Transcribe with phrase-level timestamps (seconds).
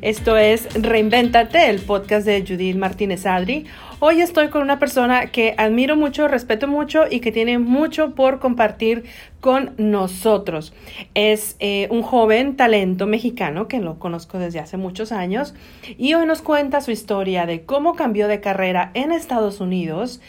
[0.00, 3.66] Esto es Reinvéntate, el podcast de Judith Martínez Adri.
[3.98, 8.38] Hoy estoy con una persona que admiro mucho, respeto mucho y que tiene mucho por
[8.38, 9.02] compartir
[9.40, 10.72] con nosotros.
[11.14, 15.56] Es eh, un joven talento mexicano que lo conozco desde hace muchos años
[15.96, 20.20] y hoy nos cuenta su historia de cómo cambió de carrera en Estados Unidos,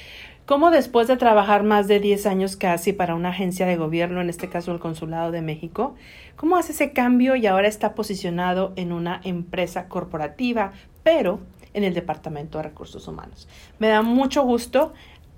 [0.49, 4.31] cómo después de trabajar más de 10 años casi para una agencia de gobierno, en
[4.31, 5.93] este caso el Consulado de México,
[6.35, 10.71] cómo hace ese cambio y ahora está posicionado en una empresa corporativa,
[11.03, 11.39] pero
[11.75, 13.47] en el Departamento de Recursos Humanos.
[13.77, 14.91] Me da mucho gusto,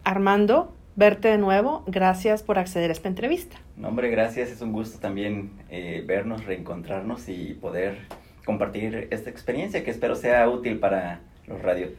[0.05, 1.83] Armando, verte de nuevo.
[1.87, 3.57] Gracias por acceder a esta entrevista.
[3.75, 4.49] No, hombre, gracias.
[4.49, 7.97] Es un gusto también eh, vernos, reencontrarnos y poder
[8.45, 11.89] compartir esta experiencia que espero sea útil para los radio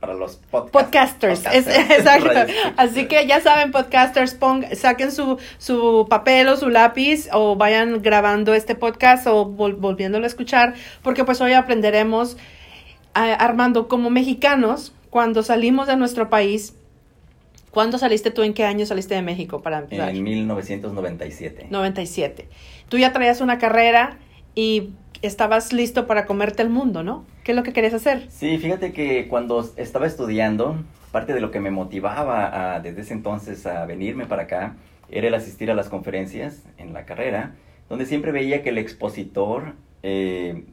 [0.00, 1.44] para los podcasters.
[1.52, 2.30] exacto.
[2.76, 8.00] Así que ya saben, podcasters, pong, saquen su, su papel o su lápiz o vayan
[8.02, 12.36] grabando este podcast o volviéndolo a escuchar, porque pues hoy aprenderemos
[13.14, 16.74] Armando, como mexicanos, cuando salimos de nuestro país,
[17.70, 18.42] ¿cuándo saliste tú?
[18.42, 20.10] ¿En qué año saliste de México para empezar?
[20.10, 21.66] En 1997.
[21.70, 22.48] 97.
[22.88, 24.18] Tú ya traías una carrera
[24.54, 24.90] y
[25.22, 27.24] estabas listo para comerte el mundo, ¿no?
[27.44, 28.26] ¿Qué es lo que querías hacer?
[28.30, 30.76] Sí, fíjate que cuando estaba estudiando,
[31.10, 34.76] parte de lo que me motivaba desde ese entonces a venirme para acá
[35.10, 37.54] era el asistir a las conferencias en la carrera,
[37.88, 40.64] donde siempre veía que el expositor eh,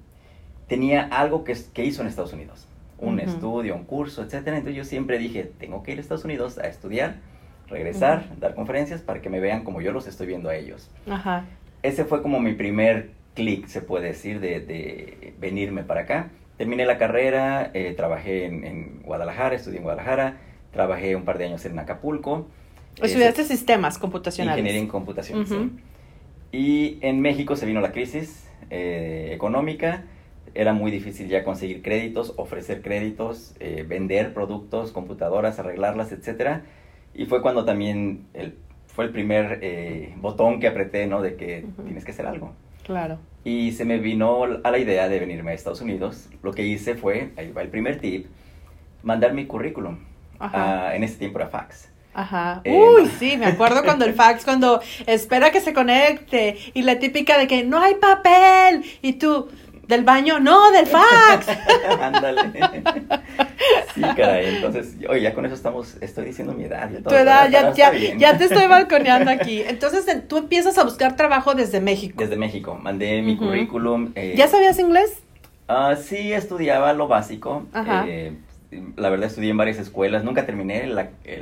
[0.67, 4.57] tenía algo que, que hizo en Estados Unidos, un estudio, un curso, etcétera.
[4.57, 7.15] Entonces yo siempre dije, tengo que ir a Estados Unidos a estudiar,
[7.67, 10.89] regresar, dar conferencias para que me vean como yo los estoy viendo a ellos.
[11.09, 11.45] Ajá.
[11.81, 16.31] Ese fue como mi primer clic, se puede decir, de, de, venirme para acá.
[16.57, 20.37] Terminé la carrera, eh, trabajé en, Guadalajara, estudié en Guadalajara,
[20.71, 22.47] trabajé un par de años en Acapulco.
[23.01, 24.59] Estudiaste sistemas computacionales.
[24.59, 25.71] Ingeniería en computación, sí.
[26.51, 30.05] Y en México se vino la crisis eh, económica
[30.55, 36.61] era muy difícil ya conseguir créditos, ofrecer créditos, eh, vender productos, computadoras, arreglarlas, etc.
[37.13, 38.55] Y fue cuando también el,
[38.87, 41.21] fue el primer eh, botón que apreté, ¿no?
[41.21, 42.53] De que tienes que hacer algo.
[42.83, 43.19] Claro.
[43.45, 46.27] Y se me vino a la idea de venirme a Estados Unidos.
[46.43, 48.25] Lo que hice fue, ahí va el primer tip,
[49.03, 49.99] mandar mi currículum.
[50.93, 51.89] en ese tiempo era fax.
[52.15, 52.61] Ajá.
[52.63, 56.97] Eh, Uy, sí, me acuerdo cuando el fax, cuando espera que se conecte y la
[56.97, 59.49] típica de que no hay papel y tú,
[59.87, 61.47] del baño, no, del fax.
[62.01, 62.51] Ándale.
[63.93, 64.55] sí, caray.
[64.55, 66.89] Entonces, oye, ya con eso estamos, estoy diciendo mi edad.
[67.07, 69.61] tu edad, ya, ya, ya, te estoy balconeando aquí.
[69.61, 72.15] Entonces, tú empiezas a buscar trabajo desde México.
[72.21, 72.77] Desde México.
[72.81, 74.11] Mandé mi currículum.
[74.15, 75.19] Eh, ¿Ya sabías inglés?
[75.67, 77.65] Uh, sí, estudiaba lo básico.
[77.73, 78.05] Ajá.
[78.07, 78.33] Eh,
[78.97, 80.23] la verdad, estudié en varias escuelas.
[80.23, 80.91] Nunca terminé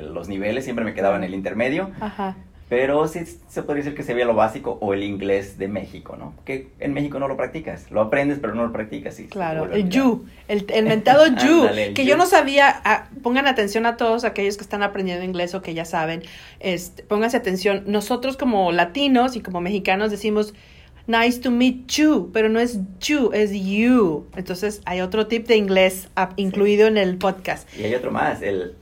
[0.01, 1.91] los niveles, siempre me quedaba en el intermedio.
[1.99, 2.35] Ajá.
[2.73, 6.15] Pero sí se podría decir que se ve lo básico o el inglés de México,
[6.17, 6.33] ¿no?
[6.43, 9.13] Que en México no lo practicas, lo aprendes pero no lo practicas.
[9.13, 13.85] Sí, claro, el you, el, el mentado you, que yo no sabía, ah, pongan atención
[13.85, 16.23] a todos aquellos que están aprendiendo inglés o que ya saben,
[16.59, 20.55] este, pónganse atención, nosotros como latinos y como mexicanos decimos
[21.05, 24.25] nice to meet you, pero no es you, es you.
[24.35, 26.07] Entonces hay otro tip de inglés
[26.37, 27.69] incluido en el podcast.
[27.77, 28.73] Y hay otro más, el,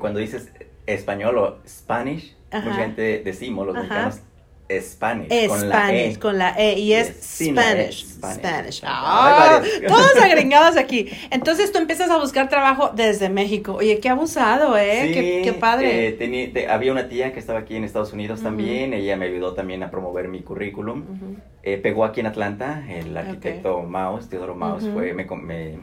[0.00, 0.50] cuando dices
[0.86, 4.20] español o Spanish, Mucha gente decimos, los mexicanos,
[4.80, 6.18] Spanish, con la E.
[6.18, 8.04] con la E, y es Spanish.
[8.04, 8.82] Spanish.
[8.84, 11.08] Ah, todos agregados aquí.
[11.30, 13.74] Entonces tú empiezas a buscar trabajo desde México.
[13.74, 15.12] Oye, qué abusado, ¿eh?
[15.14, 16.16] qué, qué, padre.
[16.18, 18.92] Eh, había una tía que estaba aquí en Estados Unidos también.
[18.92, 21.04] Ella me ayudó también a promover mi currículum.
[21.62, 22.84] eh, pegó aquí en Atlanta.
[22.88, 25.78] El arquitecto Maus, Teodoro Maus, fue, me, me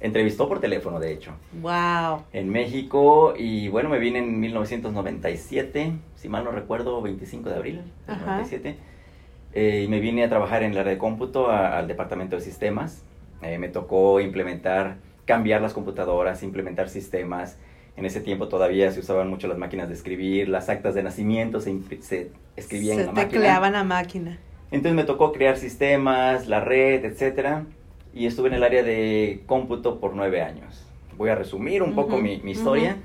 [0.00, 1.32] entrevistó por teléfono, de hecho.
[1.60, 2.22] Wow.
[2.32, 7.82] En México y bueno, me vine en 1997, si mal no recuerdo, 25 de abril
[8.06, 8.76] de 97.
[9.54, 13.02] Eh, y me vine a trabajar en la red de cómputo al departamento de sistemas.
[13.42, 17.58] Eh, me tocó implementar, cambiar las computadoras, implementar sistemas.
[17.96, 21.60] En ese tiempo todavía se usaban mucho las máquinas de escribir, las actas de nacimiento
[21.60, 23.22] se, se escribían en la máquina.
[23.22, 24.38] Se tecleaban a máquina.
[24.70, 27.64] Entonces me tocó crear sistemas, la red, etcétera
[28.18, 30.84] y estuve en el área de cómputo por nueve años.
[31.16, 32.96] Voy a resumir un poco mi, historia.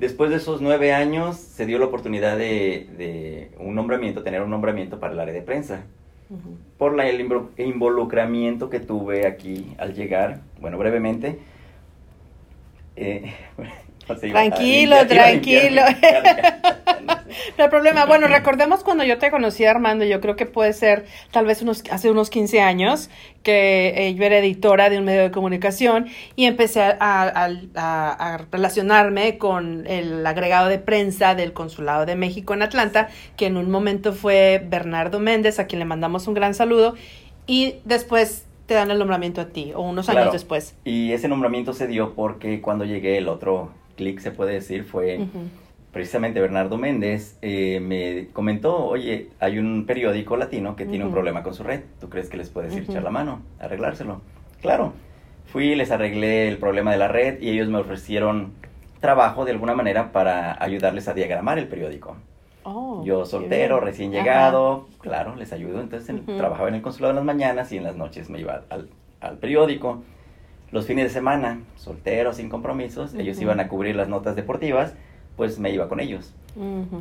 [0.00, 4.98] Después de esos nueve años se dio la oportunidad de, un nombramiento, tener un nombramiento
[4.98, 5.84] para el área de prensa.
[6.78, 7.20] Por la, el
[7.58, 11.38] involucramiento que tuve aquí al llegar, bueno, brevemente.
[12.96, 13.32] Eh,
[14.20, 15.82] tranquilo, tranquilo.
[17.58, 18.06] no hay problema.
[18.06, 21.82] Bueno, recordemos cuando yo te conocí, Armando, yo creo que puede ser tal vez unos,
[21.90, 23.10] hace unos 15 años,
[23.42, 26.96] que eh, yo era editora de un medio de comunicación y empecé a,
[27.74, 33.56] a, relacionarme con el agregado de prensa del Consulado de México en Atlanta, que en
[33.56, 36.94] un momento fue Bernardo Méndez, a quien le mandamos un gran saludo,
[37.46, 40.76] y después te dan el nombramiento a ti, o unos años después.
[40.84, 45.26] Y ese nombramiento se dio porque cuando llegué el otro clic, se puede decir, fue
[45.92, 51.42] precisamente Bernardo Méndez, eh, me comentó, oye, hay un periódico latino que tiene un problema
[51.42, 54.20] con su red, ¿tú crees que les puedes ir echar la mano, arreglárselo?
[54.60, 54.92] Claro,
[55.46, 58.52] fui, les arreglé el problema de la red y ellos me ofrecieron
[59.00, 62.16] trabajo de alguna manera para ayudarles a diagramar el periódico.
[62.62, 65.80] Oh, Yo soltero, recién llegado, claro, les ayudo.
[65.80, 68.90] Entonces trabajaba en el consulado en las mañanas y en las noches me iba al,
[69.20, 70.02] al periódico.
[70.70, 74.94] Los fines de semana, soltero, sin compromisos, ellos iban a cubrir las notas deportivas
[75.40, 76.34] pues me iba con ellos.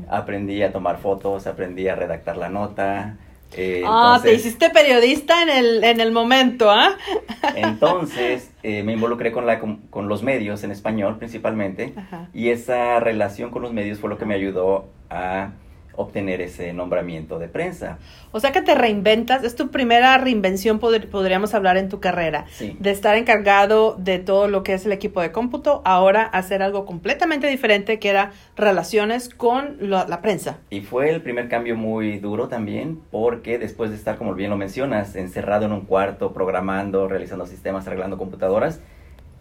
[0.08, 3.18] Aprendí a tomar fotos, aprendí a redactar la nota.
[3.52, 6.92] Eh, ah, te hiciste periodista en el, en el momento, ¿ah?
[7.58, 11.94] entonces eh, me involucré con, la, con, los medios en español principalmente
[12.34, 15.50] y esa relación con los medios fue lo que me ayudó a
[15.96, 17.98] obtener ese nombramiento de prensa.
[18.32, 22.92] O sea que te reinventas, es tu primera reinvención, podríamos hablar en tu carrera, de
[22.92, 27.48] estar encargado de todo lo que es el equipo de cómputo, ahora hacer algo completamente
[27.48, 30.60] diferente que era relaciones con la, prensa.
[30.70, 34.58] Y fue el primer cambio muy duro también, porque después de estar, como bien lo
[34.58, 38.82] mencionas, encerrado en un cuarto, programando, realizando sistemas, arreglando computadoras,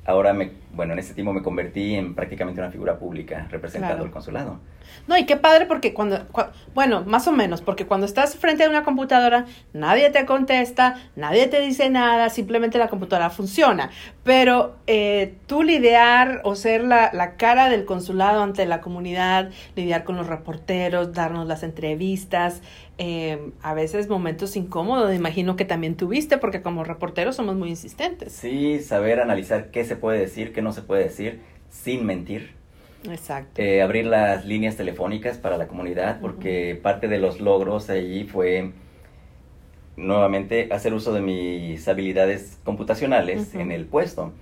[0.04, 4.10] ahora me, bueno, en ese tiempo me convertí en prácticamente una figura pública representando el
[4.10, 4.60] consulado.
[5.06, 6.26] No, y qué padre porque cuando,
[6.74, 11.46] bueno, más o menos, porque cuando estás frente a una computadora, nadie te contesta, nadie
[11.46, 13.90] te dice nada, simplemente la computadora funciona.
[14.24, 20.04] Pero eh, tú lidiar o ser la, la cara del consulado ante la comunidad, lidiar
[20.04, 22.62] con los reporteros, darnos las entrevistas,
[23.00, 28.32] eh, a veces momentos incómodos, imagino que también tuviste, porque como reporteros somos muy insistentes.
[28.32, 31.40] Sí, saber analizar qué se puede decir, qué no se puede decir,
[31.70, 32.50] sin mentir.
[33.08, 33.62] Exacto.
[33.62, 38.72] Eh, abrir las líneas telefónicas para la comunidad, porque parte de los logros allí fue
[39.96, 44.32] nuevamente hacer uso de mis habilidades computacionales en el puesto.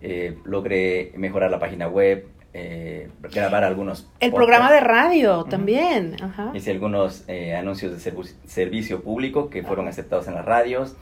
[0.00, 4.10] Eh, logré mejorar la página web, eh, grabar algunos.
[4.20, 6.16] El programa de radio también.
[6.54, 10.96] Hice algunos eh, anuncios de servicio público que fueron aceptados en las radios,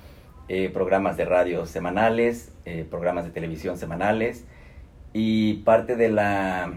[0.49, 2.53] eh, programas de radio semanales,
[2.91, 4.45] programas de televisión semanales
[5.19, 6.71] y parte de la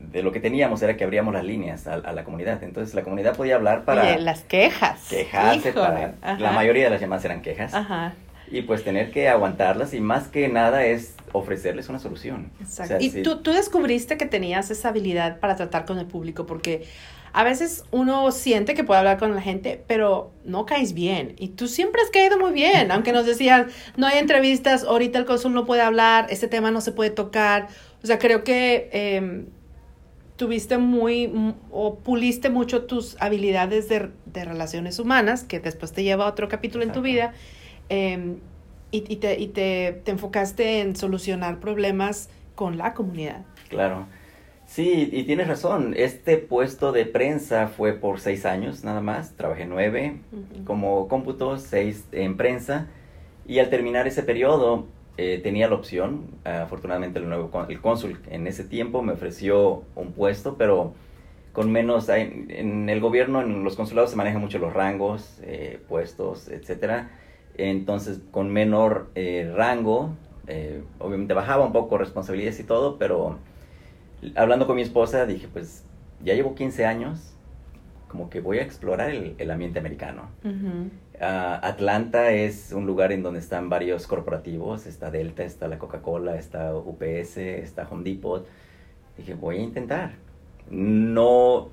[0.00, 2.62] de lo que teníamos era que abríamos las líneas a, la comunidad.
[2.62, 4.16] Entonces la comunidad podía hablar para...
[4.16, 5.08] las quejas.
[5.10, 5.72] Quejarse.
[5.72, 7.74] Para, la mayoría de las llamadas eran quejas.
[7.74, 8.14] Ajá
[8.50, 12.50] y pues tener que aguantarlas y más que nada es ofrecerles una solución.
[12.60, 12.96] Exacto.
[13.00, 16.86] y tú, tú descubriste que tenías esa habilidad para tratar con el público porque
[17.34, 21.34] a veces uno siente que puede hablar con la gente, pero no caes bien.
[21.36, 23.66] Y tú siempre has caído muy bien, aunque nos decían,
[23.96, 27.66] no hay entrevistas, ahorita el cónsul no puede hablar, este tema no se puede tocar.
[28.04, 29.46] O sea, creo que em,
[30.36, 36.26] tuviste muy, o puliste mucho tus habilidades de, de, relaciones humanas, que después te lleva
[36.26, 37.32] a otro capítulo en tu vida.
[37.88, 38.36] Em,
[38.92, 43.42] y, y, te, y te, te, enfocaste en solucionar problemas con la comunidad.
[43.68, 44.06] Claro.
[44.74, 45.94] Sí, y tienes razón.
[45.96, 49.36] Este puesto de prensa fue por seis años nada más.
[49.36, 50.16] Trabajé nueve
[50.64, 52.88] como cómputo, seis en prensa.
[53.46, 54.86] Y al terminar ese periodo
[55.16, 56.26] eh, tenía la opción.
[56.44, 60.92] afortunadamente el nuevo el cónsul en ese tiempo me ofreció un puesto, pero
[61.52, 62.08] con menos...
[62.08, 67.10] En, el gobierno, en los consulados se manejan mucho los rangos, eh, puestos, etcétera
[67.56, 70.10] entonces con menor eh, rango,
[70.46, 73.38] eh, obviamente bajaba un poco responsabilidades y todo, pero
[74.34, 75.84] hablando con mi esposa dije, pues
[76.22, 77.34] ya llevo 15 años,
[78.08, 80.30] como que voy a explorar el, ambiente americano.
[81.20, 86.36] Ah, Atlanta es un lugar en donde están varios corporativos, está Delta, está la Coca-Cola,
[86.36, 88.46] está UPS, está Home Depot.
[89.16, 90.12] Dije, voy a intentar.
[90.70, 91.70] No,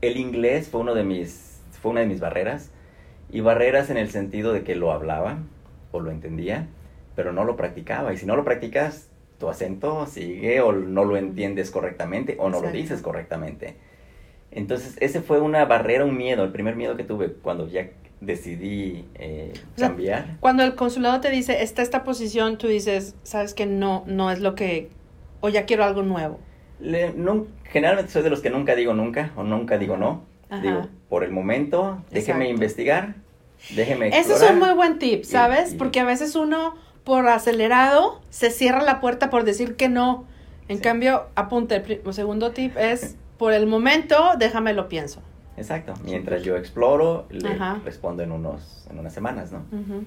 [0.00, 2.70] el inglés fue, uno de mis, fue una de mis barreras
[3.30, 5.38] y barreras en el sentido de que lo hablaba
[5.92, 6.68] o lo entendía,
[7.14, 8.12] pero no lo practicaba.
[8.12, 12.60] Y si no lo practicas, tu acento sigue o no lo entiendes correctamente o no
[12.60, 13.76] lo dices correctamente.
[14.50, 17.90] Entonces, ese fue una barrera, un miedo, el primer miedo que tuve cuando ya
[18.20, 20.38] decidí eh, cambiar.
[20.40, 24.40] cuando el consulado te dice, está esta posición, tú dices, sabes que no, no es
[24.40, 24.88] lo que,
[25.40, 26.40] o ya quiero algo nuevo.
[26.80, 30.24] no, generalmente soy de los que nunca digo nunca o nunca digo no.
[30.62, 33.16] Digo, por el momento, déjeme investigar,
[33.74, 35.74] déjeme Ese es un muy buen tip, ¿sabes?
[35.74, 36.76] Porque a veces uno,
[37.06, 40.24] por acelerado, se cierra la puerta por decir que no.
[40.66, 45.22] En cambio, apunte, el segundo tip es por el momento, déjame lo pienso.
[45.56, 45.94] Exacto.
[46.04, 47.80] Mientras yo exploro, le Ajá.
[47.84, 49.58] respondo en, unos, en unas semanas, ¿no?
[49.70, 50.04] Ujú.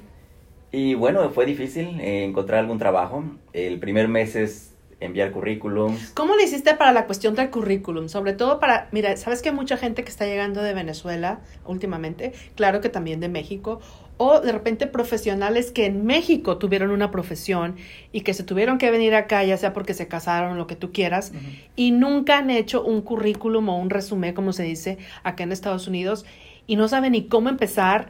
[0.74, 3.24] Y bueno, fue difícil eh, encontrar algún trabajo.
[3.54, 6.12] El primer mes es enviar currículums.
[6.14, 8.10] ¿Cómo le hiciste para la cuestión del currículum?
[8.10, 12.34] Sobre todo para, mira, sabes que hay mucha gente que está llegando de Venezuela últimamente,
[12.56, 13.80] claro que también de México,
[14.22, 17.78] o de repente profesionales que en México tuvieron una profesión
[18.12, 20.92] y que se tuvieron que venir acá, ya sea porque se casaron, lo que tú
[20.92, 21.32] quieras,
[21.78, 25.88] y nunca han hecho un currículum o un resumen, como se dice acá en Estados
[25.88, 26.26] Unidos,
[26.68, 28.10] y no saben ni cómo empezar.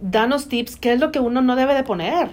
[0.00, 2.28] Danos tips, ¿qué es lo que uno no debe de poner?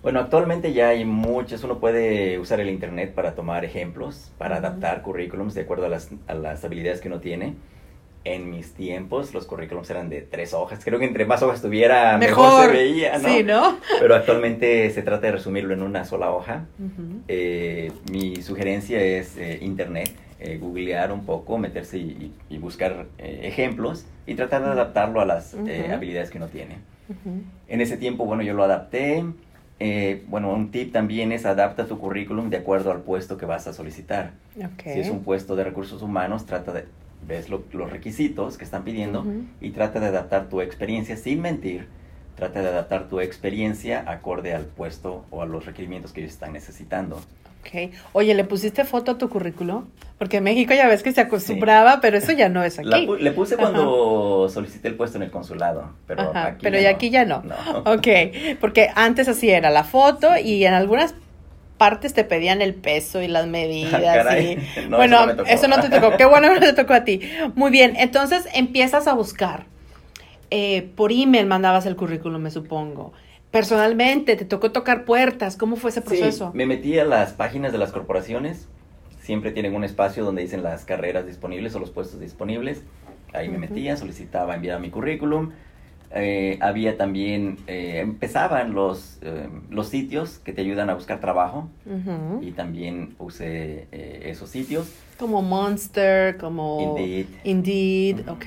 [0.00, 5.02] Bueno, actualmente ya hay muchos, uno puede usar el internet para tomar ejemplos, para adaptar
[5.02, 7.56] currículums de acuerdo a las, a las habilidades que uno tiene.
[8.24, 12.16] En mis tiempos los currículums eran de tres hojas, creo que entre más hojas tuviera
[12.18, 13.28] mejor, se veía, ¿no?
[13.28, 13.78] Sí, ¿no?
[13.98, 16.66] Pero actualmente se trata de resumirlo en una sola hoja.
[16.78, 17.20] Ujú.
[17.26, 23.40] Eh, mi sugerencia es eh, internet, eh, googlear un poco, meterse y, y- buscar eh,
[23.42, 25.92] ejemplos y tratar de adaptarlo a las eh, Ujú.
[25.92, 26.76] habilidades que uno tiene.
[27.08, 27.40] Ujú.
[27.68, 29.24] En ese tiempo, bueno, yo lo adapté.
[29.80, 33.66] Eh, bueno, un tip también es adapta tu currículum de acuerdo al puesto que vas
[33.66, 34.30] a solicitar.
[34.56, 34.82] Ok.
[34.84, 36.84] Si es un puesto de recursos humanos, trata de,
[37.26, 39.44] ves lo- los requisitos que están pidiendo Ujú.
[39.60, 41.86] y trata de adaptar tu experiencia sin mentir.
[42.36, 46.52] Trata de adaptar tu experiencia acorde al puesto o a los requerimientos que ellos están
[46.52, 47.16] necesitando.
[47.60, 47.92] Ok.
[48.12, 49.84] Oye, ¿le pusiste foto a tu currículum?
[50.18, 52.88] Porque en México ya ves que se acostumbraba, pero eso ya no es aquí.
[52.88, 56.90] La le puse cuando solicité el puesto en el consulado, pero Ajá, aquí pero ya
[56.90, 56.96] no.
[56.96, 57.42] aquí ya no.
[57.42, 57.54] No.
[57.92, 58.08] Ok,
[58.60, 61.14] porque antes así era la foto y en algunas
[61.82, 63.90] partes te pedían el peso y las medidas.
[64.00, 64.52] Caray.
[64.76, 65.48] y- No, bueno, eso no me tocó.
[65.50, 66.16] eso no te tocó.
[66.16, 67.20] Qué bueno que no te tocó a ti.
[67.56, 69.64] Muy bien, entonces empiezas a buscar.
[70.50, 73.12] Eh, por email mandabas el currículum, me supongo.
[73.50, 75.56] Personalmente, te tocó tocar puertas.
[75.56, 76.50] ¿Cómo fue ese proceso?
[76.52, 78.68] Sí, me metí a las páginas de las corporaciones.
[79.22, 82.82] Siempre tienen un espacio donde dicen las carreras disponibles o los puestos disponibles.
[83.32, 85.50] Ahí me metía, solicitaba, enviaba mi currículum.
[86.14, 91.70] Eh, había también, eh, empezaban los, eh, los sitios que te ayudan a buscar trabajo
[91.86, 92.42] Ujú.
[92.42, 94.92] y también usé eh, esos sitios.
[95.18, 97.26] Como Monster, como Indeed.
[97.44, 98.32] Indeed, Ujú.
[98.32, 98.46] ok.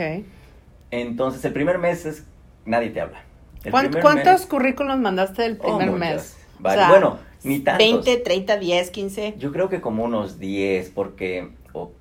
[0.91, 2.25] Entonces, el primer mes es,
[2.65, 3.23] nadie te habla.
[3.63, 5.99] El ¿Cuán- primer ¿Cuántos mes- currículums mandaste el Oh, primer muchos.
[5.99, 6.37] mes?
[6.59, 6.87] Varios.
[6.87, 7.79] Bueno, ni tantos.
[8.05, 9.33] 20, 30, 10, 15.
[9.39, 11.91] Yo creo que como unos 10, porque, o-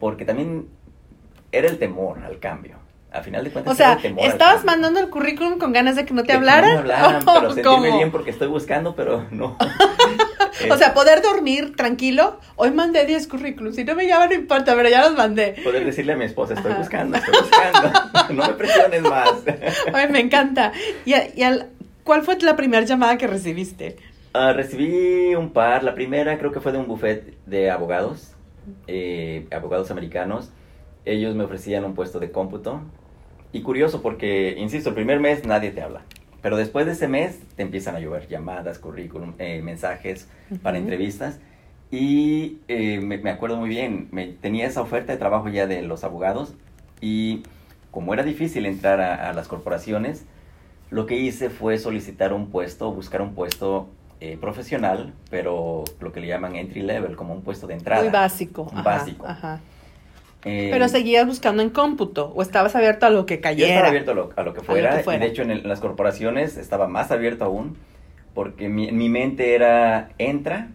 [0.00, 0.68] porque también
[1.52, 2.76] era el temor al cambio.
[3.12, 6.22] A final de cuentas O sea, ¿estabas mandando el currículum con ganas de que no
[6.22, 6.78] te De que no me hablaran?
[6.78, 7.96] hablaran, ¿O pero sentirme cómo?
[7.98, 9.56] bien porque estoy buscando, pero no.
[10.70, 12.38] O sea, poder dormir tranquilo.
[12.56, 13.74] Hoy mandé 10 currículums.
[13.74, 15.56] Si no me llaman, no importa, pero ya los mandé.
[15.64, 16.80] poder decirle a mi esposa, estoy Ajá.
[16.80, 17.90] buscando, estoy buscando.
[18.34, 19.30] no me presiones más.
[19.92, 20.72] Ay, me encanta.
[21.04, 21.70] ¿Y, a- y al-
[22.04, 23.96] cuál fue la primera llamada que recibiste?
[24.34, 25.82] Ah, recibí un par.
[25.82, 28.32] La primera creo que fue de un buffet de abogados,
[28.86, 30.50] eh, abogados americanos.
[31.04, 32.82] Ellos me ofrecían un puesto de cómputo.
[33.52, 36.02] Y curioso porque, insisto, el primer mes nadie te habla.
[36.40, 40.28] Pero después de ese mes te empiezan a llover llamadas, currículum, eh, mensajes
[40.62, 40.84] para Ujú.
[40.84, 41.38] entrevistas.
[41.90, 45.82] Y eh, me, me acuerdo muy bien, me, tenía esa oferta de trabajo ya de
[45.82, 46.54] los abogados.
[47.00, 47.42] Y
[47.90, 50.24] como era difícil entrar a, a las corporaciones,
[50.90, 53.88] lo que hice fue solicitar un puesto, buscar un puesto
[54.20, 58.02] eh, profesional, pero lo que le llaman entry level, como un puesto de entrada.
[58.02, 58.68] Muy básico.
[58.72, 59.26] Ajá, básico.
[59.26, 59.60] ajá.
[60.44, 63.68] Eh, Pero seguías buscando en cómputo o estabas abierto a lo que Yo cayera.
[63.70, 65.18] estaba abierto a lo, a lo que fuera, que fuera.
[65.18, 67.76] y de hecho en, el- en las corporaciones estaba más abierto aún,
[68.34, 70.68] porque mi, mi mente era, entra,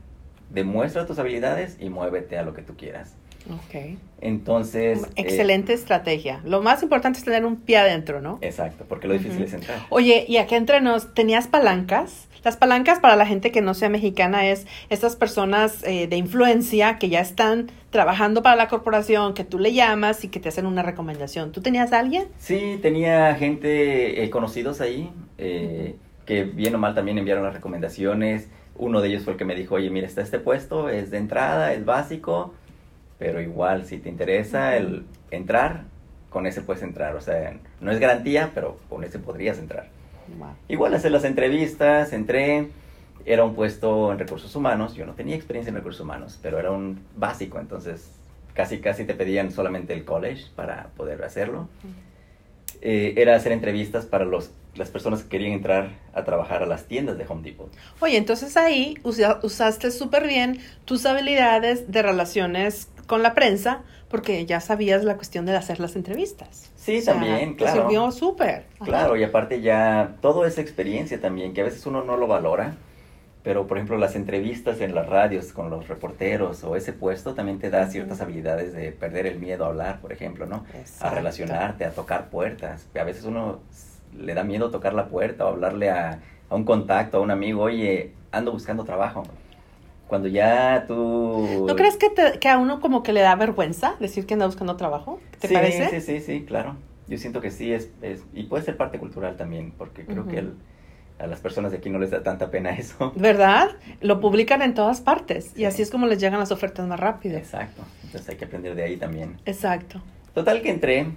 [0.49, 3.15] demuestra tus habilidades y muévete a lo que tú quieras.
[3.49, 3.97] Ok.
[4.21, 5.03] Entonces...
[5.03, 6.41] eh, Excelente estrategia.
[6.45, 8.39] Lo más importante es tener un pie adentro, ¿no?
[8.41, 9.79] exacto, porque lo difícil es entrar.
[9.89, 12.27] Oye, y acá entre nos, ¿tenías palancas?
[12.43, 16.97] Las palancas para la gente que no sea mexicana es estas personas eh, de influencia
[16.97, 20.65] que ya están trabajando para la corporación, que tú le llamas y que te hacen
[20.65, 21.51] una recomendación.
[21.51, 22.25] ¿Tú tenías a alguien?
[22.37, 28.47] Sí, tenía gente eh, conocidos ahí, eh, que bien o mal también enviaron las recomendaciones.
[28.75, 31.17] Uno de ellos fue el que me dijo, oye, mira, está este puesto, es de
[31.17, 32.53] entrada, es básico,
[33.19, 35.83] pero igual si te interesa el entrar,
[36.29, 37.15] con ese puedes entrar.
[37.15, 39.87] O sea, no es garantía, pero con ese podrías entrar.
[40.67, 42.67] Igual hacer las entrevistas, entré,
[43.25, 46.71] era un puesto en recursos humanos, yo no tenía experiencia en recursos humanos, pero era
[46.71, 48.09] un básico, entonces
[48.53, 51.69] casi casi te pedían solamente el college para poder hacerlo.
[52.81, 56.85] Eh, era hacer entrevistas para los, las personas que querían entrar a trabajar a las
[56.85, 57.71] tiendas de Home Depot.
[58.01, 64.45] Oye, entonces ahí usa- usaste súper bien tus habilidades de relaciones con la prensa porque
[64.45, 66.71] ya sabías la cuestión de hacer las entrevistas.
[66.75, 67.81] Sí, O sea, también, Te claro.
[67.81, 68.65] sirvió súper.
[68.83, 72.75] Claro, y aparte ya todo esa experiencia también, que a veces uno no lo valora,
[73.43, 77.59] pero por ejemplo las entrevistas en las radios con los reporteros o ese puesto también
[77.59, 80.65] te da ciertas habilidades de perder el miedo a hablar, por ejemplo, ¿no?
[80.99, 82.87] A relacionarte, a tocar puertas.
[82.99, 83.59] A veces uno
[84.17, 87.63] le da miedo tocar la puerta o hablarle a, a un contacto, a un amigo,
[87.63, 89.23] oye, ando buscando trabajo.
[90.07, 91.65] Cuando ya tú...
[91.67, 92.07] ¿No crees que,
[92.39, 95.19] que a uno como que le da vergüenza decir que anda buscando trabajo?
[95.39, 95.89] ¿Te sí, parece?
[95.89, 96.75] Sí, sí, sí, claro.
[97.07, 100.39] Yo siento que sí, es, es y puede ser parte cultural también, porque creo que
[100.39, 100.53] el
[101.19, 103.11] a las personas de aquí no les da tanta pena eso.
[103.15, 103.71] ¿Verdad?
[104.01, 107.37] Lo publican en todas partes y así es como les llegan las ofertas más rápido.
[107.37, 107.83] Exacto.
[108.03, 109.37] Entonces hay que aprender de ahí también.
[109.45, 110.01] Exacto.
[110.33, 111.07] Total que entré.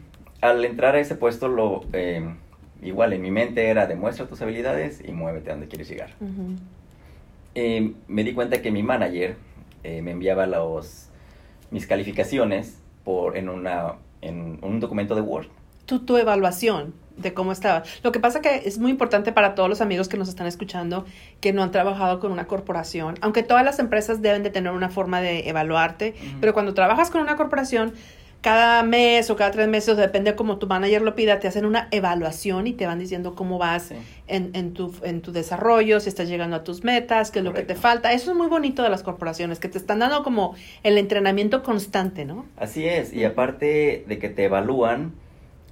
[0.41, 2.35] Al entrar a ese puesto, lo eh,
[2.81, 6.15] igual en mi mente era demuestra tus habilidades y muévete a donde quieres llegar.
[7.55, 9.37] Eh, me di cuenta que mi manager
[9.83, 11.09] eh, me enviaba los,
[11.71, 15.47] mis calificaciones por, en, una, en un documento de Word.
[15.87, 17.83] Tu, tu evaluación de cómo estaba.
[18.03, 21.05] Lo que pasa que es muy importante para todos los amigos que nos están escuchando
[21.41, 24.89] que no han trabajado con una corporación, aunque todas las empresas deben de tener una
[24.89, 27.93] forma de evaluarte, pero cuando trabajas con una corporación,
[28.41, 31.67] cada mes o cada tres meses, depende de cómo tu manager lo pida, te hacen
[31.67, 33.93] una evaluación y te van diciendo cómo vas
[34.29, 37.53] en, en, tu, en tu desarrollo, si estás llegando a tus metas, qué es lo
[37.53, 38.13] que te falta.
[38.13, 42.25] Eso es muy bonito de las corporaciones, que te están dando como el entrenamiento constante,
[42.25, 42.47] ¿no?
[42.57, 45.13] Así es, y aparte de que te evalúan,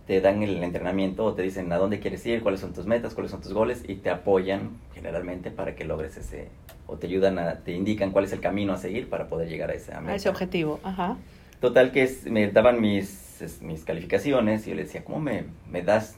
[0.07, 3.15] te dan el entrenamiento o te dicen a dónde quieres ir, cuáles son tus metas,
[3.15, 6.49] cuáles son tus goles y te apoyan generalmente para que logres ese
[6.87, 9.71] o te ayudan a te indican cuál es el camino a seguir para poder llegar
[9.71, 11.19] a ese A ese objetivo, ajá.
[11.61, 13.27] Total que me daban mis
[13.61, 16.17] mis calificaciones y yo le decía, "¿Cómo me, me das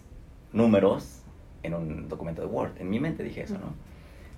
[0.53, 1.23] números
[1.63, 3.75] en un documento de Word?" En mi mente dije eso, ¿no?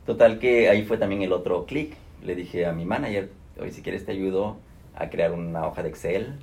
[0.06, 1.94] Total que ahí fue también el otro clic.
[2.24, 3.30] Le dije a mi manager,
[3.60, 4.56] "Oye, si quieres te ayudo
[4.94, 6.38] a crear una hoja de Excel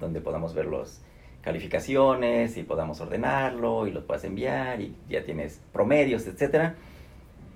[0.00, 1.00] donde podamos ver los
[1.42, 6.74] calificaciones y podamos ordenarlo y lo puedas enviar y ya tienes promedios, etcétera.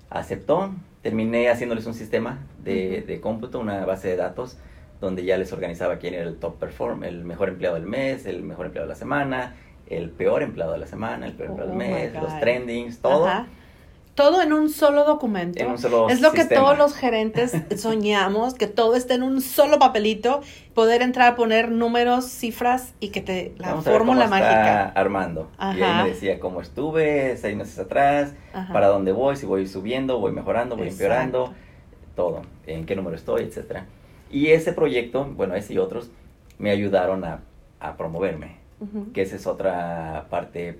[0.09, 4.57] Aceptó, terminé haciéndoles un sistema de, de, cómputo, una base de datos,
[5.01, 8.43] donde ya les organizaba quién era el top perform, el mejor empleado del mes, el
[8.43, 9.55] mejor empleado de la semana,
[9.87, 13.27] el peor empleado de la semana, el peor empleado del oh mes, los trendings, todo
[14.19, 15.63] todo en un solo documento.
[16.09, 20.41] es lo que todos los gerentes soñamos, que todo esté en un solo papelito,
[20.73, 24.89] poder entrar a poner números, cifras y que te la fórmula mágica.
[24.89, 25.49] Armando.
[25.57, 28.33] Y ahí me decía cómo estuve seis meses atrás,
[28.73, 31.53] para dónde voy, si voy subiendo, voy mejorando, voy empeorando,
[32.17, 33.85] todo, en qué número estoy, etcétera.
[34.29, 36.11] Y ese proyecto, bueno, ese y otros,
[36.57, 37.41] me ayudaron a,
[37.79, 38.57] a promoverme,
[39.13, 40.79] que esa es otra parte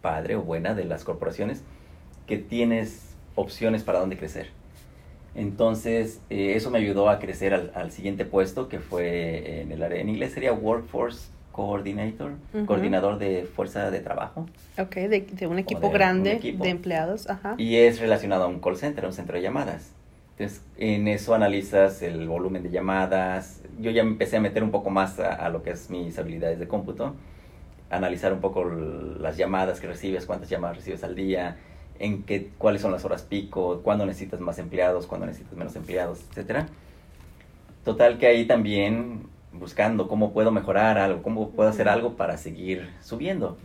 [0.00, 1.62] padre o buena de las corporaciones
[2.26, 4.48] que tienes opciones para dónde crecer.
[5.34, 10.00] Entonces, eh, eso me ayudó a crecer al, siguiente puesto, que fue en el área,
[10.00, 12.32] en inglés sería Workforce Coordinator,
[12.66, 14.46] coordinador de fuerza de trabajo.
[14.78, 17.28] Ok, de, un equipo grande de empleados.
[17.28, 17.54] Ajá.
[17.58, 19.92] Y es relacionado a un call center, a un centro de llamadas.
[20.38, 23.62] Entonces, en eso analizas el volumen de llamadas.
[23.80, 26.18] Yo ya me empecé a meter un poco más a, a lo que es mis
[26.18, 27.14] habilidades de cómputo.
[27.88, 31.56] Analizar un poco las llamadas que recibes, cuántas llamadas recibes al día,
[31.98, 36.24] en qué, cuáles son las horas pico, cuándo necesitas más empleados, cuándo necesitas menos empleados,
[36.30, 36.66] etcétera.
[37.84, 39.22] Total que ahí también
[39.52, 43.56] buscando cómo puedo mejorar algo, cómo puedo hacer algo para seguir subiendo.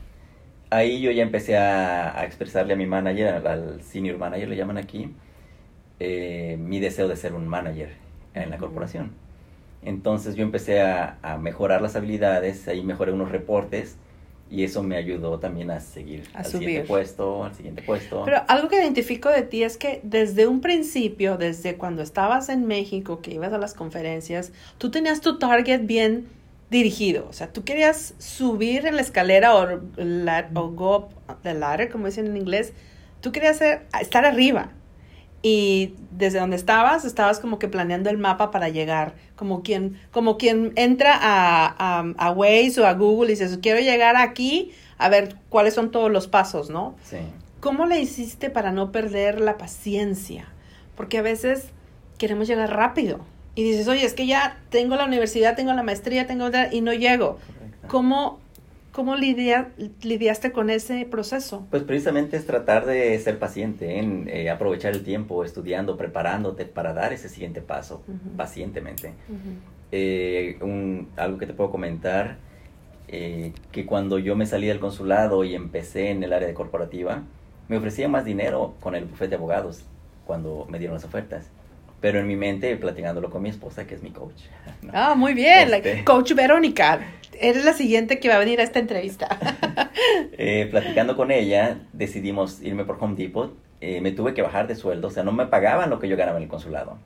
[0.69, 5.13] Ahí yo ya empecé a, expresarle a mi manager, al senior manager le llaman aquí,
[6.03, 7.89] eh, mi deseo de ser un manager
[8.33, 9.11] en la corporación.
[9.83, 13.97] Entonces yo empecé a, a mejorar las habilidades, ahí mejoré unos reportes
[14.49, 18.23] y eso me ayudó también a seguir al siguiente puesto, al siguiente puesto.
[18.25, 22.65] Pero algo que identifico de ti es que desde un principio, desde cuando estabas en
[22.65, 26.27] México, que ibas a las conferencias, tú tenías tu target bien
[26.71, 27.27] dirigido.
[27.29, 32.07] O sea, tú querías subir en la escalera o, o go up the ladder, como
[32.07, 32.73] dicen en inglés.
[33.21, 34.71] Tú querías estar arriba
[35.41, 40.37] y desde donde estabas, estabas como que planeando el mapa para llegar, como quien, como
[40.37, 45.09] quien entra a, a, a Waze o a Google y dice, quiero llegar aquí a
[45.09, 46.95] ver cuáles son todos los pasos, ¿no?
[47.03, 47.17] Sí.
[47.59, 50.47] ¿Cómo le hiciste para no perder la paciencia?
[50.95, 51.69] Porque a veces
[52.17, 53.19] queremos llegar rápido
[53.55, 56.93] y dices, oye, es que ya tengo la universidad, tengo la maestría, tengo y no
[56.93, 57.39] llego.
[57.87, 58.39] ¿Cómo
[58.91, 61.65] ¿Cómo lidia, lidiaste con ese proceso?
[61.69, 66.93] Pues precisamente es tratar de ser paciente, en eh, aprovechar el tiempo estudiando, preparándote para
[66.93, 68.03] dar ese siguiente paso,
[68.35, 69.13] pacientemente.
[69.93, 72.37] Eh, un, algo que te puedo comentar,
[73.07, 77.23] eh, que cuando yo me salí del consulado y empecé en el área de corporativa,
[77.69, 79.85] me ofrecían más dinero con el bufete de abogados
[80.25, 81.49] cuando me dieron las ofertas
[82.01, 84.41] pero en mi mente platicándolo con mi esposa, que es mi coach.
[84.93, 86.99] Ah, muy bien, este coach Verónica.
[87.39, 89.37] Eres la siguiente que va a venir a esta entrevista.
[90.37, 94.75] eh, platicando con ella, decidimos irme por Home Depot eh, me tuve que bajar de
[94.75, 96.99] sueldo, o sea, no me pagaban lo que yo ganaba en el consulado.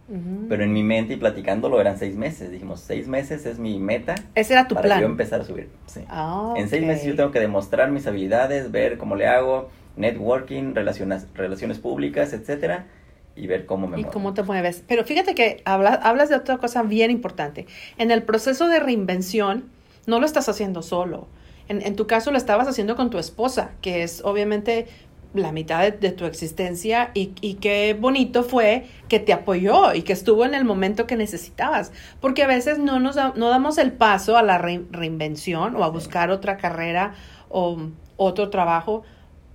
[0.49, 2.51] Pero en mi mente y platicándolo eran seis meses.
[2.51, 4.15] Dijimos, seis meses es mi meta.
[4.35, 4.99] Ese era tu para plan.
[4.99, 5.69] yo empezar a subir.
[5.85, 6.01] Sí.
[6.09, 10.75] Ah, En seis meses yo tengo que demostrar mis habilidades, ver cómo le hago, networking,
[10.75, 12.87] relaciones, relaciones públicas, etcétera,
[13.35, 14.13] y ver cómo me y muevo.
[14.13, 14.83] cómo te mueves.
[14.87, 17.67] Pero fíjate que habla- hablas de otra cosa bien importante.
[17.97, 19.69] En el proceso de reinvención,
[20.07, 21.27] no lo estás haciendo solo.
[21.67, 24.87] En, en tu caso lo estabas haciendo con tu esposa, que es obviamente
[25.33, 30.03] la mitad de, de tu existencia y, y qué bonito fue que te apoyó y
[30.03, 31.91] que estuvo en el momento que necesitabas.
[32.21, 35.83] Porque a veces no, nos da- no damos el paso a la re- reinvención o
[35.83, 37.15] a buscar otra carrera
[37.49, 37.77] o
[38.15, 39.03] otro trabajo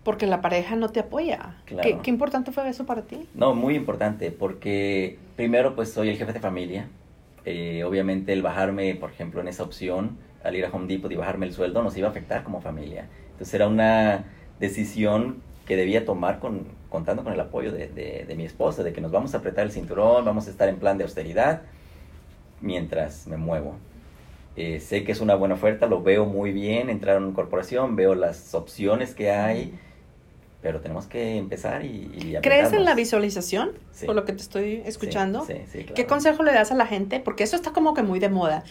[0.04, 1.56] porque la pareja no te apoya.
[1.66, 1.82] Claro.
[1.82, 3.28] ¿Qué, qué importante fue eso para ti?
[3.34, 6.88] No, muy importante, porque primero pues soy el jefe de familia.
[7.44, 11.16] Eh, obviamente el bajarme, por ejemplo, en esa opción, al ir a Home Depot y
[11.16, 13.06] bajarme el sueldo, nos iba a afectar como familia.
[13.32, 14.24] Entonces era una
[14.58, 18.92] decisión que debía tomar con, contando con el apoyo de, de- de mi esposa, de
[18.92, 21.62] que nos vamos a apretar el cinturón, vamos a estar en plan de austeridad
[22.60, 23.76] mientras me muevo.
[24.56, 27.96] Eh, sé que es una buena oferta, lo veo muy bien, entrar en una corporación,
[27.96, 29.78] veo las opciones que hay,
[30.62, 33.70] pero tenemos que empezar y, y ¿Crees en la visualización?
[33.92, 34.06] Sí.
[34.06, 35.44] Por lo que te estoy escuchando.
[35.46, 35.94] Sí, sí, sí, claro.
[35.94, 37.18] ¿Qué consejo le das a la gente?
[37.20, 38.64] Porque eso está como que muy de moda.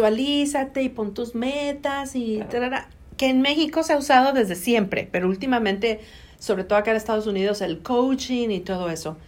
[0.00, 2.50] Visualízate y pon tus metas y Claro.
[2.50, 2.88] tarara.
[3.16, 6.00] que en México se ha usado desde siempre, pero últimamente,
[6.38, 9.18] sobre todo acá en Estados Unidos, el coaching y todo eso.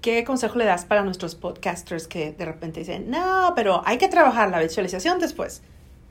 [0.00, 4.08] ¿Qué consejo le das para nuestros podcasters que de repente dicen, no, pero hay que
[4.08, 5.62] trabajar la visualización después?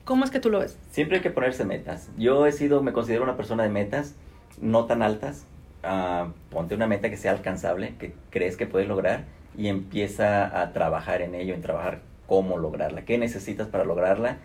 [0.04, 0.76] ¿Cómo es que tú lo ves?
[0.92, 2.08] Siempre hay que ponerse metas.
[2.16, 4.14] Yo he sido, me considero una persona de metas,
[4.60, 5.46] no tan altas.
[5.82, 9.24] Ah, ponte una meta que sea alcanzable, que crees que puedes lograr
[9.56, 14.38] y empieza a trabajar en ello, en trabajar cómo lograrla, qué necesitas para lograrla.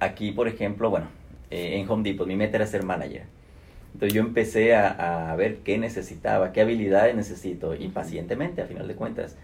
[0.00, 1.06] Aquí, por ejemplo, bueno,
[1.50, 3.22] eh, en Home Depot mi meta era ser manager.
[3.94, 8.88] Entonces yo empecé a, a ver qué necesitaba, qué habilidades necesito y pacientemente, a final
[8.88, 9.36] de cuentas,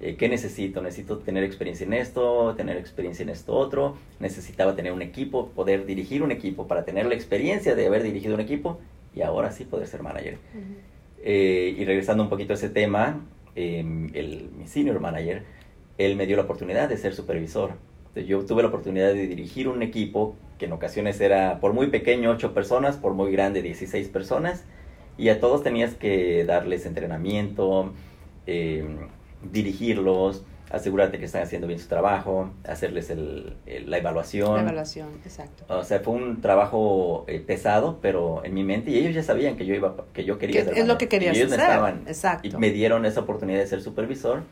[0.00, 0.82] eh, qué necesito.
[0.82, 3.96] Necesito tener experiencia en esto, tener experiencia en esto otro.
[4.20, 8.34] Necesitaba tener un equipo, poder dirigir un equipo para tener la experiencia de haber dirigido
[8.34, 8.78] un equipo
[9.16, 10.38] y ahora sí poder ser manager.
[11.24, 13.24] Eh, y regresando un poquito a ese tema,
[13.56, 13.80] eh,
[14.12, 15.42] el, mi senior manager,
[15.98, 17.72] él me dio la oportunidad de ser supervisor.
[18.08, 21.88] Entonces, yo tuve la oportunidad de dirigir un equipo que en ocasiones era por muy
[21.88, 24.64] pequeño 8 personas, por muy grande 16 personas,
[25.16, 27.94] y a todos tenías que darles entrenamiento,
[28.46, 28.84] eh,
[29.50, 34.54] dirigirlos, asegurarte que están haciendo bien su trabajo, hacerles el- el- la evaluación.
[34.56, 35.64] La evaluación, exacto.
[35.68, 39.56] O sea, fue un trabajo eh, pesado, pero en mi mente, y ellos ya sabían
[39.56, 41.56] que yo iba, que yo quería Que ser es lo que querías y ellos me
[41.56, 42.48] estaban- exacto.
[42.48, 44.42] Y me dieron esa oportunidad de ser supervisor,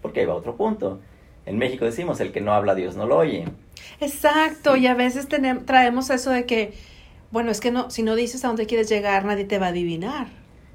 [0.00, 1.00] porque ahí va otro punto.
[1.46, 3.44] En México decimos, el que no habla, Dios no lo oye.
[4.00, 4.82] Exacto, Sí.
[4.82, 6.72] y a veces tenem- traemos eso de que,
[7.30, 9.68] bueno, es que no, si no dices a dónde quieres llegar, nadie te va a
[9.70, 10.28] adivinar.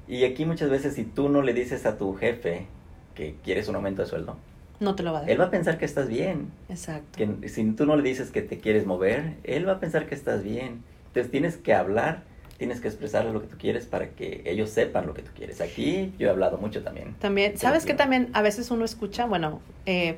[0.06, 2.66] Y aquí muchas veces, si tú no le dices a tu jefe
[3.14, 4.36] que quieres un aumento de sueldo,
[4.80, 5.30] No te lo va a dar.
[5.30, 6.48] él va a pensar que estás bien.
[6.68, 7.16] Exacto.
[7.18, 10.14] Que si tú no le dices que te quieres mover, él va a pensar que
[10.14, 10.82] estás bien.
[11.08, 12.22] Entonces tienes que hablar,
[12.56, 15.60] tienes que expresarle lo que tú quieres para que ellos sepan lo que tú quieres.
[15.60, 17.14] Aquí yo he hablado mucho también.
[17.20, 20.16] También, ¿sabes que también a veces uno escucha, bueno, eh,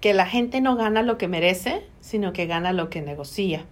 [0.00, 3.64] que la gente no gana lo que merece, sino que gana lo que negocia.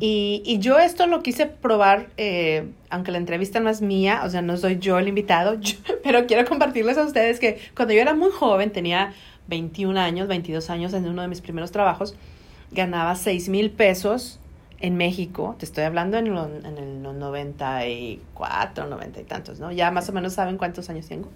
[0.00, 4.30] Y, y yo esto lo quise probar, eh, aunque la entrevista no es mía, o
[4.30, 8.00] sea, no soy yo el invitado, yo- pero quiero compartirles a ustedes que cuando yo
[8.00, 9.14] era muy joven, tenía
[9.48, 12.14] 21 años, 22 años en uno de mis primeros trabajos,
[12.70, 14.40] ganaba 6 mil pesos
[14.80, 19.72] en México, te estoy hablando en, lo- en el 94, 90 y tantos, ¿no?
[19.72, 21.28] Ya más o menos saben cuántos años tengo.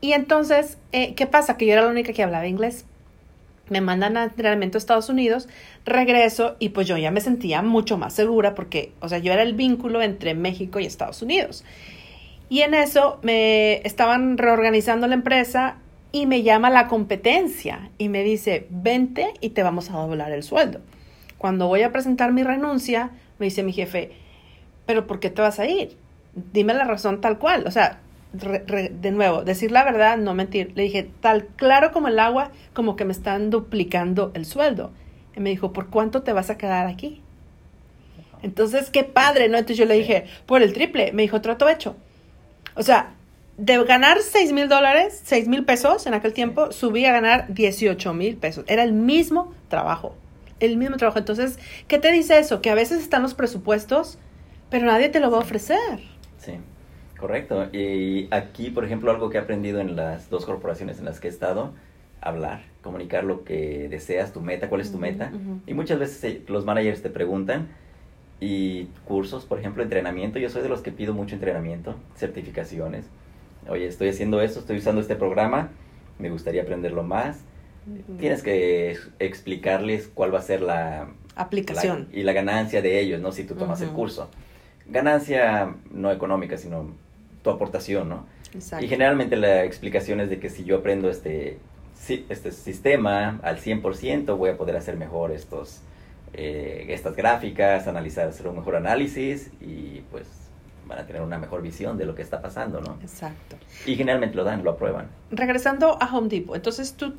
[0.00, 1.56] Y entonces, eh, ¿qué pasa?
[1.56, 2.84] Que yo era la única que hablaba inglés.
[3.68, 5.48] Me mandan a a Estados Unidos,
[5.84, 9.42] regreso y pues yo ya me sentía mucho más segura porque, o sea, yo era
[9.42, 11.64] el vínculo entre México y Estados Unidos.
[12.48, 15.78] Y en eso me estaban reorganizando la empresa
[16.12, 20.42] y me llama la competencia y me dice, vente y te vamos a doblar el
[20.42, 20.80] sueldo.
[21.38, 24.12] Cuando voy a presentar mi renuncia, me dice mi jefe,
[24.86, 25.96] pero ¿por qué te vas a ir?
[26.52, 27.64] Dime la razón tal cual.
[27.66, 28.00] O sea,
[28.32, 30.72] re- re- de nuevo, decir la verdad, no mentir.
[30.74, 34.92] Le dije, tal claro como el agua, como que me están duplicando el sueldo.
[35.36, 37.20] Y me dijo, ¿por cuánto te vas a quedar aquí?
[38.42, 39.56] Entonces, qué padre, ¿no?
[39.58, 41.12] Entonces yo le dije, por el triple.
[41.12, 41.96] Me dijo, trato hecho.
[42.74, 43.14] O sea,
[43.58, 48.12] de ganar 6 mil dólares, 6 mil pesos en aquel tiempo, subí a ganar 18
[48.14, 48.64] mil pesos.
[48.68, 50.14] Era el mismo trabajo.
[50.60, 51.18] El mismo trabajo.
[51.18, 52.60] Entonces, ¿qué te dice eso?
[52.60, 54.18] Que a veces están los presupuestos,
[54.70, 56.00] pero nadie te lo va a ofrecer.
[56.38, 56.52] Sí,
[57.18, 57.68] correcto.
[57.72, 61.28] Y aquí, por ejemplo, algo que he aprendido en las dos corporaciones en las que
[61.28, 61.72] he estado,
[62.20, 65.32] hablar, comunicar lo que deseas, tu meta, cuál es tu meta.
[65.66, 67.68] Y muchas veces eh, los managers te preguntan,
[68.38, 73.06] y cursos, por ejemplo, entrenamiento, yo soy de los que pido mucho entrenamiento, certificaciones.
[73.68, 75.70] Oye, estoy haciendo esto, estoy usando este programa,
[76.18, 77.38] me gustaría aprenderlo más.
[78.18, 83.30] Tienes que explicarles cuál va a ser la aplicación y la ganancia de ellos, ¿no?
[83.30, 84.28] Si tú tomas el curso.
[84.86, 86.90] Ganancia no económica, sino
[87.42, 88.26] tu aportación, ¿no?
[88.52, 88.84] Exacto.
[88.84, 91.58] Y generalmente la explicación es de que si yo aprendo este,
[92.08, 95.82] este sistema al 100%, voy a poder hacer mejor estos,
[96.32, 100.26] eh, estas gráficas, analizar, hacer un mejor análisis y pues
[100.86, 102.96] van a tener una mejor visión de lo que está pasando, ¿no?
[103.02, 103.56] Exacto.
[103.84, 105.08] Y generalmente lo dan, lo aprueban.
[105.30, 107.14] Regresando a Home Depot, entonces tú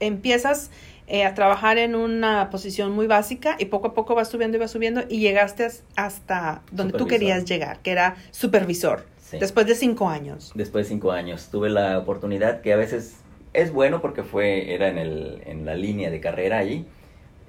[0.00, 0.70] empiezas
[1.06, 4.60] eh, a trabajar en una posición muy básica y poco a poco vas subiendo y
[4.60, 9.04] vas subiendo y llegaste hasta donde tú querías llegar, que era supervisor.
[9.32, 10.52] Después de cinco años.
[10.54, 11.48] Después de cinco años.
[11.50, 13.16] Tuve la oportunidad que a veces
[13.54, 16.86] es bueno porque fue, era en, el, en la línea de carrera ahí.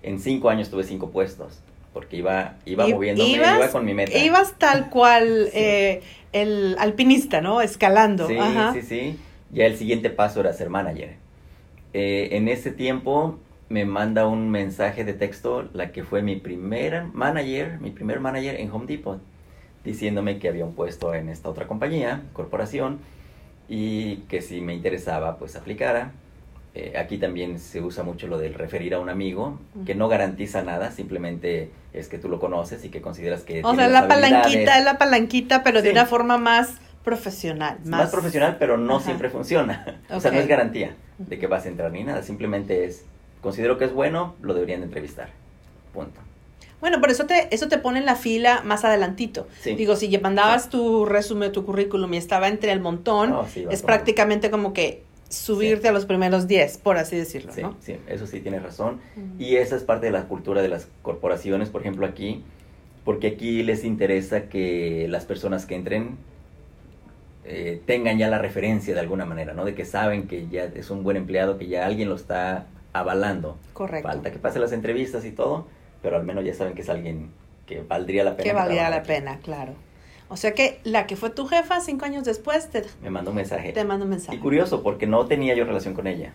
[0.02, 1.62] En cinco años tuve cinco puestos
[1.94, 4.18] porque iba, iba moviéndome, iba con mi meta.
[4.18, 6.02] Ibas tal cual eh,
[6.34, 7.62] el alpinista, ¿no?
[7.62, 8.28] Escalando.
[8.28, 8.38] Sí,
[8.74, 9.20] sí, sí.
[9.52, 11.16] Ya el siguiente paso era ser manager.
[11.94, 17.06] Eh, en ese tiempo me manda un mensaje de texto la que fue mi primer
[17.14, 19.20] manager, mi primer manager en Home Depot,
[19.84, 23.00] diciéndome que había un puesto en esta otra compañía, corporación,
[23.68, 26.12] y que si me interesaba, pues aplicara.
[26.76, 30.62] Eh, aquí también se usa mucho lo del referir a un amigo, que no garantiza
[30.62, 33.62] nada, simplemente es que tú lo conoces y que consideras que...
[33.64, 37.80] O sea, la palanquita es la palanquita, pero de una forma más profesional.
[37.86, 40.02] Más, profesional, pero no siempre funciona.
[40.10, 43.06] O sea, no es garantía de que vas a entrar ni nada, simplemente es,
[43.42, 45.30] considero que es bueno, lo deberían de entrevistar.
[45.94, 46.20] Punto.
[46.80, 49.48] Bueno, por eso te, eso te pone en la fila más adelantito.
[49.66, 53.36] Digo, si mandabas tu resumen, tu currículum y estaba entre el montón,
[53.72, 58.28] es prácticamente como que subirte a los primeros 10, por así decirlo, sí, Sí, eso
[58.28, 59.00] sí tienes razón.
[59.38, 62.44] Y esa es parte de la cultura de las corporaciones, por ejemplo, aquí,
[63.04, 66.18] porque aquí les interesa que las personas que entren
[67.46, 69.64] eh, tengan ya la referencia de alguna manera, ¿no?
[69.64, 73.58] De que saben que ya es un buen empleado, que ya alguien lo está avalando.
[73.74, 74.08] Correcto.
[74.08, 75.68] Falta que pase las entrevistas y todo,
[76.02, 77.32] pero al menos ya saben que es alguien
[77.66, 78.44] que valdría la pena.
[78.44, 79.74] Que valdría la pena, claro.
[80.30, 82.84] O sea que la que fue tu jefa cinco años después te...
[83.02, 83.72] Me mandó un mensaje.
[83.72, 84.38] Te mandó un mensaje.
[84.38, 86.34] Y curioso, porque no tenía yo relación con ella.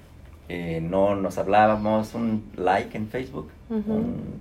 [0.48, 4.40] Eh, no nos hablábamos, un like en Facebook, un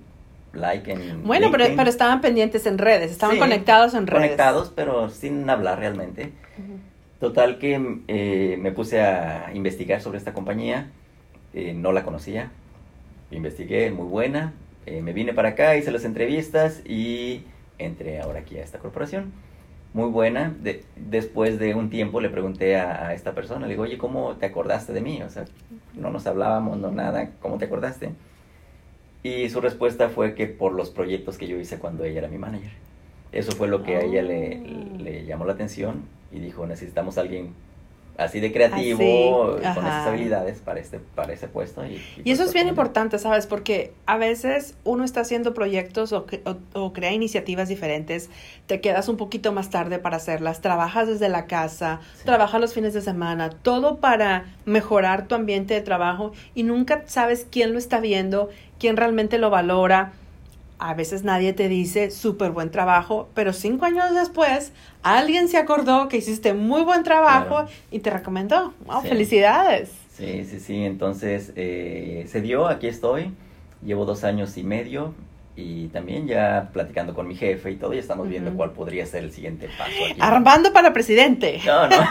[0.52, 4.22] like en Bueno, pero, pero, estaban pendientes en redes, estaban conectados en redes.
[4.22, 6.32] Conectados, pero sin hablar realmente.
[7.20, 10.90] Total que eh, me puse a investigar sobre esta compañía,
[11.54, 12.50] eh, no la conocía,
[13.30, 14.52] investigué, muy buena,
[14.84, 17.44] me vine para acá, hice las entrevistas y
[17.84, 19.32] entré ahora aquí a esta corporación.
[19.94, 20.54] Muy buena.
[20.62, 24.46] De, después de un tiempo le pregunté a, esta persona, le digo, oye, ¿cómo te
[24.46, 25.22] acordaste de mí?
[25.22, 25.44] O sea,
[25.94, 28.10] no nos hablábamos, no nada, ¿cómo te acordaste?
[29.22, 32.38] Y su respuesta fue que por los proyectos que yo hice cuando ella era mi
[32.38, 32.72] manager.
[33.32, 34.98] Eso fue lo que a ella le, ah.
[34.98, 37.54] le llamó la atención y dijo, necesitamos a alguien
[38.18, 41.84] así de creativo, con esas habilidades para, este, para ese puesto.
[41.86, 43.46] Y, y, eso es bien importante, ¿sabes?
[43.46, 46.26] Porque a veces uno está haciendo proyectos o,
[46.74, 48.30] o, crea iniciativas diferentes,
[48.66, 52.94] te quedas un poquito más tarde para hacerlas, trabajas desde la casa, trabajas los fines
[52.94, 58.00] de semana, todo para mejorar tu ambiente de trabajo y nunca sabes quién lo está
[58.00, 60.12] viendo, quién realmente lo valora
[60.82, 64.72] a veces nadie te dice súper buen trabajo, pero cinco años después
[65.04, 68.74] alguien se acordó que hiciste muy buen trabajo y te recomendó.
[68.86, 69.02] ¡Wow!
[69.02, 69.92] ¡Felicidades!
[70.12, 70.84] Sí, sí, sí.
[70.84, 73.32] Entonces eh, se dio, aquí estoy.
[73.84, 75.14] Llevo dos años y medio
[75.54, 79.22] y también ya platicando con mi jefe y todo, y estamos viendo cuál podría ser
[79.22, 79.92] el siguiente paso.
[80.18, 81.60] Armando para presidente.
[81.64, 81.96] No, no.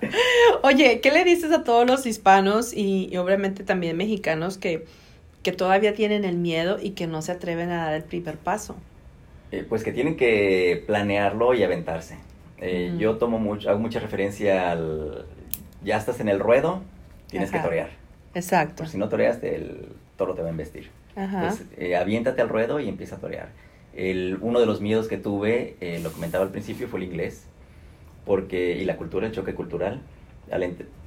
[0.62, 4.86] Oye, ¿qué le dices a todos los hispanos y obviamente también mexicanos que
[5.44, 8.74] que todavía tienen el miedo y que no se atreven a dar el primer paso?
[9.52, 12.16] Eh, pues que tienen que planearlo y aventarse.
[12.58, 15.26] Eh, yo tomo mucho, hago mucha referencia al,
[15.84, 16.82] ya estás en el ruedo,
[17.28, 17.90] tienes que torear.
[18.34, 18.86] Exacto.
[18.86, 20.90] si no toreas, el toro te va a embestir.
[21.14, 23.50] Entonces, eh, aviéntate al ruedo y empieza a torear.
[23.94, 27.44] El, uno de los miedos que tuve, lo comentaba al principio, fue el inglés.
[28.24, 30.00] Porque, y la cultura, el choque cultural.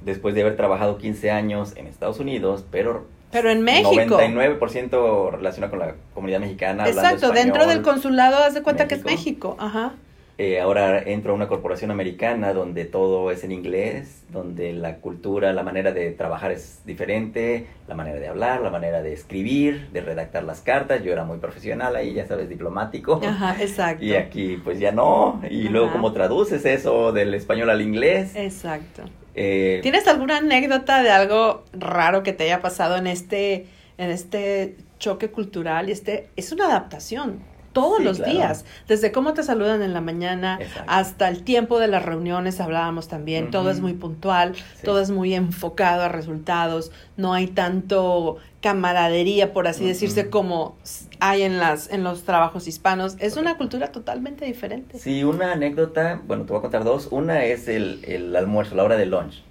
[0.02, 4.18] después de haber trabajado 15 años en Estados Unidos, pero pero en México.
[4.18, 6.88] 99% relacionado con la comunidad mexicana.
[6.88, 9.56] Exacto, dentro del consulado haz de cuenta que es México.
[9.58, 9.92] Ajá.
[10.40, 15.52] Eh, ahora entro a una corporación americana donde todo es en inglés, donde la cultura,
[15.52, 20.00] la manera de trabajar es diferente, la manera de hablar, la manera de escribir, de
[20.00, 21.02] redactar las cartas.
[21.02, 23.20] Yo era muy profesional ahí, ya sabes, diplomático.
[23.26, 24.04] Ajá, exacto.
[24.04, 25.42] Y aquí pues ya no.
[25.50, 28.36] Y luego cómo traduces eso del español al inglés.
[28.36, 29.02] Exacto.
[29.40, 33.66] Eh, ¿Tienes alguna anécdota de algo raro que te haya pasado en este,
[33.98, 35.88] en este choque cultural?
[35.88, 37.40] Y este, es una adaptación
[37.72, 38.32] todos Sí, los claro.
[38.32, 40.90] días, desde cómo te saludan en la mañana Exacto.
[40.90, 44.62] hasta el tiempo de las reuniones, hablábamos también, todo es muy puntual, Sí.
[44.84, 48.38] todo es muy enfocado a resultados, no hay tanto
[48.72, 49.88] camaradería, por así Ujú.
[49.88, 50.76] decirse, como
[51.20, 53.16] hay en, las, en los trabajos hispanos.
[53.18, 54.98] Es una cultura totalmente diferente.
[54.98, 57.08] Sí, una anécdota, bueno, te voy a contar dos.
[57.10, 59.42] Una es el, el almuerzo, la hora de lunch.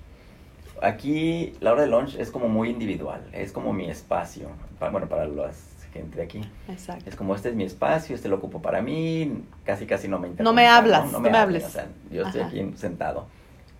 [0.81, 4.49] Aquí la hora de lunch es como muy individual, es como mi espacio,
[4.79, 5.49] pa- bueno, para la
[5.91, 6.41] gente de aquí.
[6.69, 7.09] Exacto.
[7.09, 10.27] Es como este es mi espacio, este lo ocupo para mí, casi casi no me
[10.27, 10.43] interrumpan.
[10.43, 11.65] No me hablas, no, no me me hablen, hables.
[11.65, 12.49] O sea, yo estoy Ajá.
[12.49, 13.25] aquí sentado.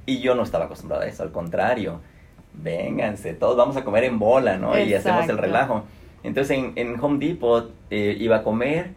[0.07, 1.99] Y yo no estaba acostumbrada a eso, al contrario.
[2.53, 4.77] Vénganse, todos vamos a comer en bola, ¿no?
[4.77, 5.41] Y hacemos el Exacto.
[5.41, 5.83] relajo.
[6.23, 8.91] Entonces en, en Home Depot eh, iba a comer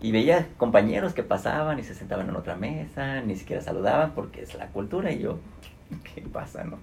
[0.00, 4.42] y veía compañeros que pasaban y se sentaban en otra mesa, ni siquiera saludaban porque
[4.42, 5.38] es la cultura y yo,
[6.14, 6.78] ¿qué pasa, no?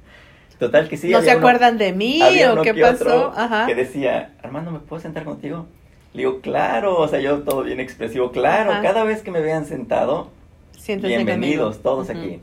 [0.58, 1.10] Total que sí.
[1.10, 3.28] ¿No se uno- acuerdan de mí o qué pasó?
[3.30, 3.66] otro Ajá.
[3.66, 5.68] Que decía, Armando, ¿me puedo sentar contigo?
[6.14, 8.82] Le digo, claro, o sea, yo todo bien expresivo, claro, Ajá.
[8.82, 10.32] cada vez que me vean sentado,
[10.86, 11.84] bienvenidos conmigo.
[11.84, 12.40] todos aquí.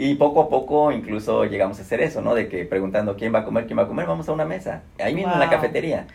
[0.00, 2.34] Y poco a poco incluso llegamos a hacer eso, ¿no?
[2.34, 4.82] De que preguntando quién va a comer, quién va a comer, vamos a una mesa,
[5.02, 5.54] ahí mismo en la Wow.
[5.56, 6.06] cafetería.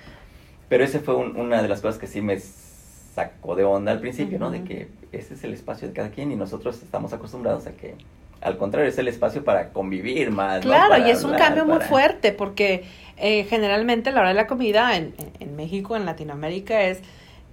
[0.69, 3.99] Pero ese fue un- una de las cosas que sí me sacó de onda al
[3.99, 4.49] principio, ¿no?
[4.51, 7.95] De que ese es el espacio de cada quien y nosotros estamos acostumbrados a que,
[8.41, 10.63] al contrario, es el espacio para convivir más.
[10.63, 10.71] ¿no?
[10.71, 12.85] Claro, Para y es un cambio muy fuerte porque
[13.17, 17.01] eh, generalmente la hora de la comida en, en- en México, en Latinoamérica es,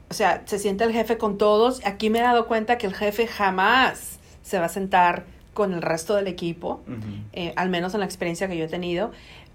[0.09, 1.85] o sea, se siente el jefe con todos.
[1.85, 5.83] Aquí me he dado cuenta que el jefe jamás se va a sentar con el
[5.83, 6.81] resto del equipo,
[7.33, 9.11] eh, al menos en la experiencia que yo he tenido,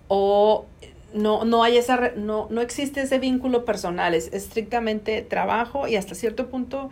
[0.07, 0.65] o
[1.13, 5.95] no, no hay esa, re- no, no existe ese vínculo personal, es estrictamente trabajo y
[5.95, 6.89] hasta cierto punto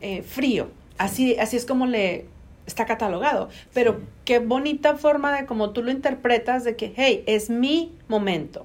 [0.00, 0.68] eh, frío.
[0.98, 2.26] Así, así es como le
[2.66, 3.48] está catalogado.
[3.72, 3.98] Pero Sí.
[4.24, 8.64] qué bonita forma de como tú lo interpretas de que, hey, es mi momento.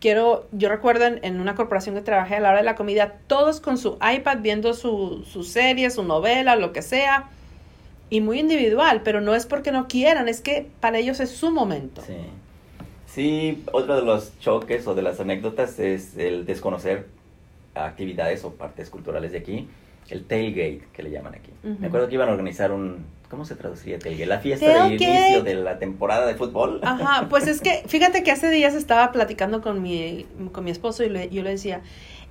[0.00, 3.14] Quiero, yo recuerdo en, en una corporación que trabajé a la hora de la comida,
[3.28, 7.30] todos con su iPad viendo su, su serie, su novela, lo que sea,
[8.12, 11.50] y muy individual, pero no es porque no quieran, es que para ellos es su
[11.50, 12.02] momento.
[12.06, 12.14] Sí.
[13.06, 17.06] Sí, otro de los choques o de las anécdotas es el desconocer
[17.74, 19.68] actividades o partes culturales de aquí.
[20.08, 21.50] El tailgate, que le llaman aquí.
[21.64, 21.76] Ujú.
[21.80, 23.04] Me acuerdo que iban a organizar un...
[23.30, 24.26] ¿Cómo se traduciría tailgate?
[24.26, 25.04] La fiesta Tailgate.
[25.04, 26.80] de inicio de la temporada de fútbol.
[26.82, 31.02] Ajá, pues es que, fíjate que hace días estaba platicando con mi, con mi esposo
[31.02, 31.80] y le- yo le decía,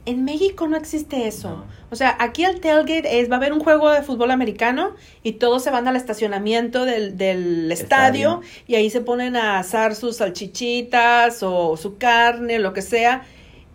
[0.05, 1.49] en México no existe eso.
[1.49, 1.65] No.
[1.91, 5.33] O sea, aquí el tailgate es, va a haber un juego de fútbol americano y
[5.33, 8.63] todos se van al estacionamiento del, del estadio, Estadio.
[8.67, 13.23] y ahí se ponen a asar sus salchichitas o su carne, lo que sea,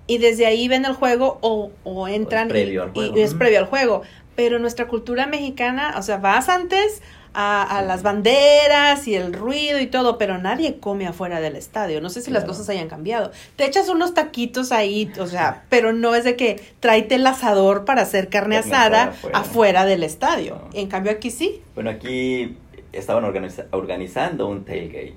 [0.07, 3.17] y desde ahí ven el juego o, o entran y- previo al y, juego.
[3.19, 4.03] y es previo al juego.
[4.35, 7.03] Pero nuestra cultura mexicana, o sea, vas antes
[7.39, 12.01] a, a las banderas y el ruido y todo, pero nadie come afuera del estadio.
[12.01, 13.31] No sé si las cosas hayan cambiado.
[13.57, 17.85] Te echas unos taquitos ahí, o sea, pero no es de que tráete el asador
[17.85, 19.39] para hacer carne, Carne asada asada afuera.
[19.39, 19.85] afuera.
[19.85, 20.55] del estadio.
[20.65, 20.69] No.
[20.81, 21.61] En cambio aquí sí.
[21.75, 22.57] Bueno, aquí
[22.93, 25.15] estaban organiza- organizando un tailgate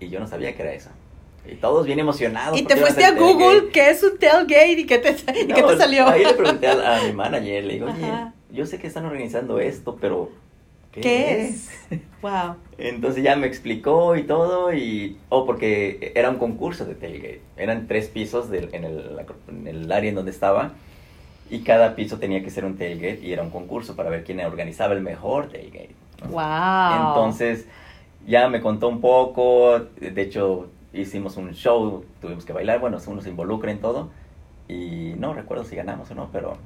[0.00, 0.90] y yo no sabía que era eso.
[1.50, 2.58] Y todos bien emocionados.
[2.58, 3.70] Y te fuiste a Google.
[3.72, 4.72] ¿qué es un tailgate?
[4.72, 6.06] ¿Y qué te, y qué te salió?
[6.08, 8.12] Ahí le pregunté a, a mi manager, le digo, oye,
[8.50, 10.30] yo sé que están organizando esto, pero
[10.94, 11.70] ¿qué, ¿Qué es?
[12.22, 12.56] Wow.
[12.78, 15.16] Entonces ya me explicó y todo, y...
[15.28, 17.40] Oh, porque era un concurso de tailgate.
[17.56, 20.72] Eran tres pisos del- en, el, en el área en donde estaba,
[21.50, 24.40] y cada piso tenía que ser un tailgate, y era un concurso para ver quién
[24.40, 25.94] organizaba el mejor tailgate.
[26.22, 26.30] ¿no?
[26.30, 27.08] Wow.
[27.10, 27.66] Entonces
[28.26, 33.20] ya me contó un poco, de hecho hicimos un show, tuvimos que bailar, bueno, uno
[33.20, 34.10] se involucra en todo
[34.68, 36.56] y no recuerdo si ganamos o no, pero,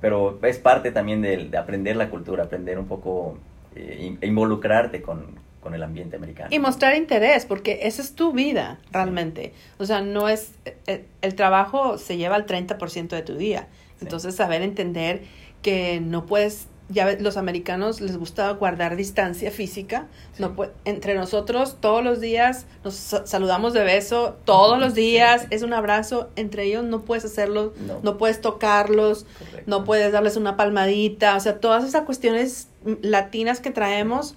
[0.00, 3.38] pero es parte también de, de aprender la cultura, aprender un poco,
[3.80, 6.48] eh, in- involucrarte con, con el ambiente americano.
[6.52, 9.52] Y mostrar interés, porque esa es tu vida, realmente.
[9.78, 10.52] O sea, no es...
[10.86, 13.68] El, el trabajo se lleva el 30% de tu día.
[13.98, 14.06] Sí.
[14.06, 15.22] Entonces, saber entender
[15.62, 16.68] que no puedes...
[16.92, 20.08] Ya los americanos les gusta guardar distancia física.
[20.32, 20.42] Sí.
[20.42, 25.00] No pue- entre nosotros todos los días nos sa- saludamos de beso, todos los Sí.
[25.02, 26.30] días es un abrazo.
[26.34, 28.00] Entre ellos no puedes hacerlo, No.
[28.02, 29.62] no puedes tocarlos, Correcto.
[29.70, 32.68] no puedes darles una palmadita, o sea, todas esas cuestiones
[33.02, 34.34] latinas que traemos,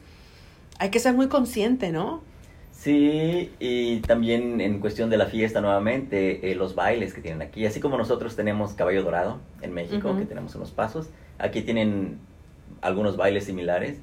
[0.77, 2.21] hay que ser muy consciente, ¿no?
[2.71, 7.65] Sí, y también en cuestión de la fiesta nuevamente, eh, los bailes que tienen aquí,
[7.65, 11.07] así como nosotros tenemos Caballo Dorado en México, que tenemos unos pasos,
[11.39, 12.19] aquí tienen
[12.81, 13.99] algunos bailes similares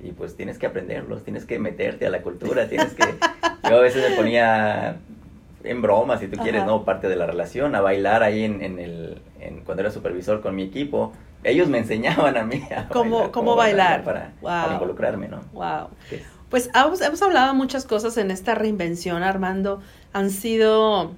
[0.00, 3.02] y pues tienes que aprenderlos, tienes que meterte a la cultura, tienes que...
[3.68, 4.96] Yo a veces me ponía
[5.64, 6.70] en broma, si tú quieres, Ajá.
[6.70, 6.84] ¿no?
[6.84, 9.22] Parte de la relación, a bailar ahí en, en el...
[9.40, 11.12] En, cuando era supervisor con mi equipo,
[11.44, 14.04] ellos me enseñaban a mí a ¿Cómo- bailar, cómo bailar?
[14.04, 14.72] para, para Wow.
[14.74, 15.40] involucrarme, ¿no?
[15.52, 15.88] Wow.
[16.48, 19.80] Pues hemos, hemos hablado muchas cosas en esta reinvención, Armando.
[20.12, 21.12] Han sido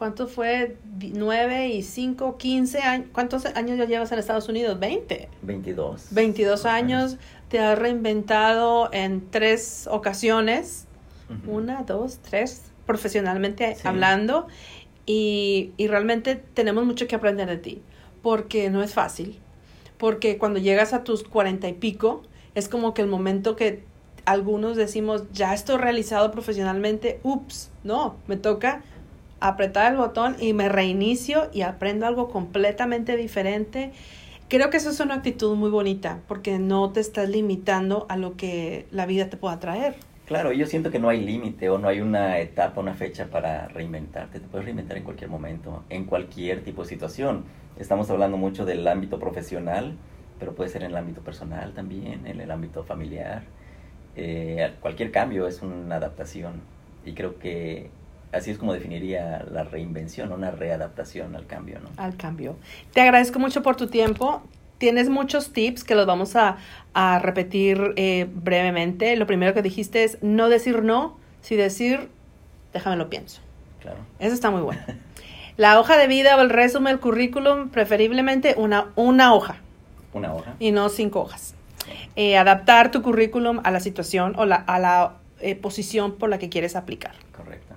[0.00, 0.76] ¿cuánto fue?
[0.96, 3.08] Di- ¿Nueve y cinco, quince años?
[3.12, 4.80] ¿Cuántos años ya llevas en Estados Unidos?
[4.80, 5.28] ¿Veinte?
[5.42, 6.06] 22.
[6.10, 7.16] 22 Más o años,
[7.50, 10.86] te has reinventado en tres ocasiones,
[11.46, 13.82] una, dos, tres, profesionalmente Sí.
[13.86, 14.48] hablando,
[15.04, 17.82] y, y realmente tenemos mucho que aprender de ti,
[18.22, 19.38] porque no es fácil,
[19.98, 22.22] porque cuando llegas a tus cuarenta y pico,
[22.54, 23.84] es como que el momento que
[24.24, 28.82] algunos decimos, ya estoy realizado profesionalmente, ups, no, me toca
[29.40, 33.92] apretar el botón y me reinicio y aprendo algo completamente diferente.
[34.48, 38.36] Creo que eso es una actitud muy bonita porque no te estás limitando a lo
[38.36, 39.94] que la vida te pueda traer.
[40.26, 43.66] Claro, yo siento que no hay límite o no hay una etapa, una fecha para
[43.68, 44.38] reinventarte.
[44.38, 47.44] Te puedes reinventar en cualquier momento, en cualquier tipo de situación.
[47.78, 49.96] Estamos hablando mucho del ámbito profesional,
[50.38, 53.42] pero puede ser en el ámbito personal también, en el ámbito familiar.
[54.14, 56.60] Eh, cualquier cambio es una adaptación
[57.04, 57.90] y creo que
[58.32, 61.88] así es como definiría la reinvención, una readaptación al cambio, ¿no?
[61.96, 62.56] Al cambio.
[62.92, 64.42] Te agradezco mucho por tu tiempo.
[64.78, 66.56] Tienes muchos tips que los vamos a,
[66.94, 69.14] a repetir eh, brevemente.
[69.16, 72.08] Lo primero que dijiste es no decir no, si decir,
[72.72, 73.40] déjame lo pienso.
[73.80, 73.98] Claro.
[74.18, 74.80] Eso está muy bueno.
[75.56, 79.56] La hoja de vida o el resumen, el currículum, preferiblemente una, una hoja
[80.14, 80.54] Una hoja.
[80.58, 81.54] y no cinco hojas.
[82.16, 86.38] Eh, adaptar tu currículum a la situación o la, a la eh, posición por la
[86.38, 87.12] que quieres aplicar.
[87.36, 87.69] Correcto.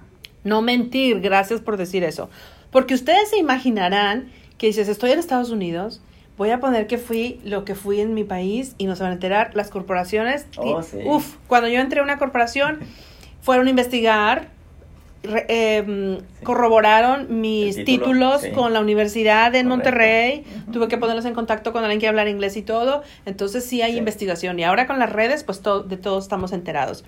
[0.43, 2.29] No mentir, gracias por decir eso.
[2.71, 6.01] Porque ustedes se imaginarán que dices, estoy en Estados Unidos,
[6.37, 9.11] voy a poner que fui lo que fui en mi país y no se van
[9.11, 10.47] a enterar las corporaciones.
[10.57, 10.97] Oh, sí.
[11.05, 12.79] Uf, cuando yo entré a una corporación,
[13.41, 14.49] fueron a investigar,
[15.21, 15.45] re-
[15.85, 16.43] Sí.
[16.43, 18.51] corroboraron mis título, títulos sí.
[18.51, 19.69] con la Universidad de Correcto.
[19.69, 23.81] Monterrey, tuve que ponerlos en contacto con alguien que hablar inglés y todo, entonces sí
[23.81, 27.05] hay investigación y ahora con las redes pues to- de todos estamos enterados.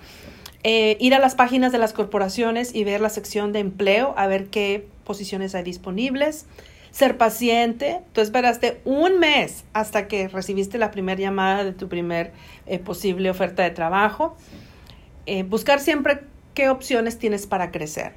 [0.68, 4.26] Eh, ir a las páginas de las corporaciones y ver la sección de empleo, a
[4.26, 6.46] ver qué posiciones hay disponibles.
[6.90, 8.00] Ser paciente.
[8.12, 12.32] Tú esperaste un mes hasta que recibiste la primera llamada de tu primer
[12.66, 14.36] eh, posible oferta de trabajo.
[15.26, 16.22] Eh, buscar siempre
[16.54, 18.14] qué opciones tienes para crecer.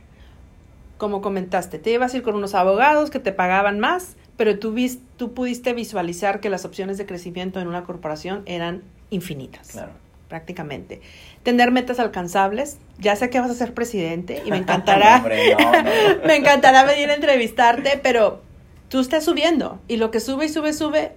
[0.98, 4.74] Como comentaste, te ibas a ir con unos abogados que te pagaban más, pero tú,
[4.74, 8.82] vis- tú pudiste visualizar que las opciones de crecimiento en una corporación eran
[9.12, 9.92] infinitas Claro.
[10.30, 11.02] Prácticamente.
[11.44, 12.78] Tener metas alcanzables.
[13.00, 15.90] Ya sé que vas a ser presidente y me encantará, Hombre, no, no.
[16.26, 18.42] me encantará venir a entrevistarte, pero
[18.88, 21.12] tú estás subiendo y lo que sube y sube, sube,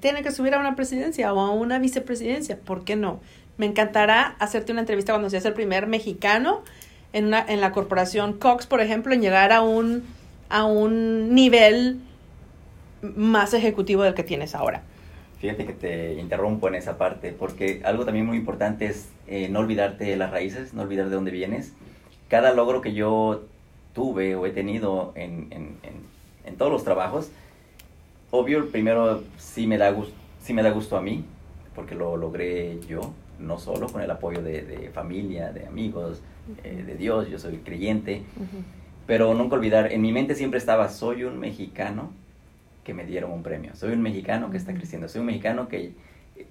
[0.00, 2.58] tiene que subir a una presidencia o a una vicepresidencia.
[2.58, 3.20] ¿Por qué no?
[3.56, 6.62] Me encantará hacerte una entrevista cuando seas el primer mexicano
[7.12, 10.04] en, una, en la corporación Cox, por ejemplo, en llegar a un,
[10.48, 12.00] a un nivel
[13.02, 14.82] más ejecutivo del que tienes ahora.
[15.40, 19.60] Fíjate que te interrumpo en esa parte, porque algo también muy importante es eh, no
[19.60, 21.72] olvidarte de las raíces, no olvidar de dónde vienes.
[22.28, 23.42] Cada logro que yo
[23.94, 26.08] tuve o he tenido en, en, en-
[26.44, 27.30] en todos los trabajos,
[28.30, 29.94] obvio, primero sí me, da
[30.42, 31.24] sí me da gusto a mí,
[31.74, 36.20] porque lo logré yo, no solo con el apoyo de, de familia, de amigos,
[36.64, 38.22] eh, de Dios, yo soy creyente,
[39.06, 42.10] pero nunca olvidar, en mi mente siempre estaba, soy un mexicano
[42.88, 45.92] que me dieron un premio, soy un mexicano que está creciendo, soy un mexicano que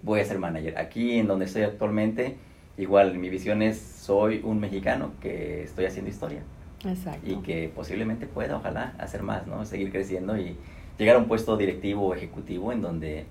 [0.04, 0.78] voy a ser manager.
[0.78, 2.36] Aquí en donde estoy actualmente,
[2.78, 6.44] igual mi visión es, soy un mexicano que estoy haciendo historia
[6.86, 7.28] Exacto.
[7.28, 9.66] y que posiblemente pueda, ojalá, hacer más, ¿no?
[9.66, 10.56] Seguir creciendo y
[11.00, 13.26] llegar a un puesto directivo o ejecutivo en donde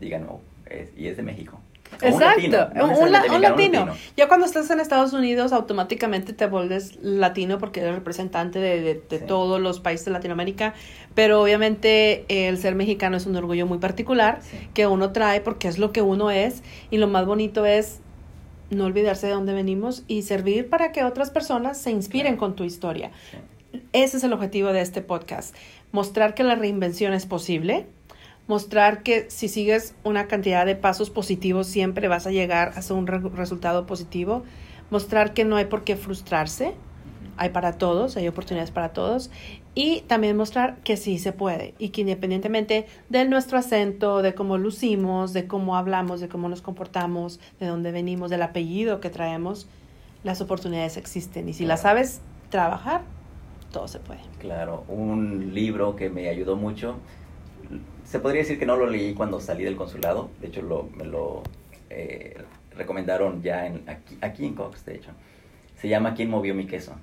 [0.00, 0.40] digan, oh,
[0.70, 1.58] es- y es de México.
[2.02, 3.86] Un Exacto, latino, no un, la- latino.
[4.16, 9.02] Ya cuando estás en Estados Unidos, automáticamente te vuelves latino porque eres representante de, de-
[9.08, 9.24] de Sí.
[9.26, 10.74] todos los países de Latinoamérica.
[11.14, 14.56] Pero obviamente eh, el ser mexicano es un orgullo muy particular Sí.
[14.74, 16.62] que uno trae porque es lo que uno es.
[16.90, 18.00] Y lo más bonito es
[18.70, 22.38] no olvidarse de dónde venimos y servir para que otras personas se inspiren Claro.
[22.38, 23.12] con tu historia.
[23.30, 23.78] Sí.
[23.92, 25.54] Ese es el objetivo de este podcast.
[25.92, 27.86] Mostrar que la reinvención es posible.
[28.46, 33.06] Mostrar que si sigues una cantidad de pasos positivos siempre vas a llegar a un
[33.06, 34.42] re- resultado positivo.
[34.90, 36.74] Mostrar que no hay por qué frustrarse.
[37.36, 39.30] Hay para todos, hay oportunidades para todos.
[39.74, 44.56] Y también mostrar que sí se puede y que independientemente de nuestro acento, de cómo
[44.56, 49.66] lucimos, de cómo hablamos, de cómo nos comportamos, de dónde venimos, del apellido que traemos,
[50.22, 51.48] las oportunidades existen.
[51.48, 52.20] Y si las sabes
[52.50, 53.00] trabajar,
[53.72, 54.20] todo se puede.
[54.38, 56.98] Claro, un libro que me ayudó mucho.
[58.14, 60.30] Se podría decir que no lo leí cuando salí del consulado.
[60.40, 61.42] De hecho, lo, me lo
[61.90, 62.40] eh,
[62.76, 65.10] recomendaron ya en, aquí, aquí en Cox, de hecho.
[65.80, 66.94] Se llama ¿Quién movió mi queso?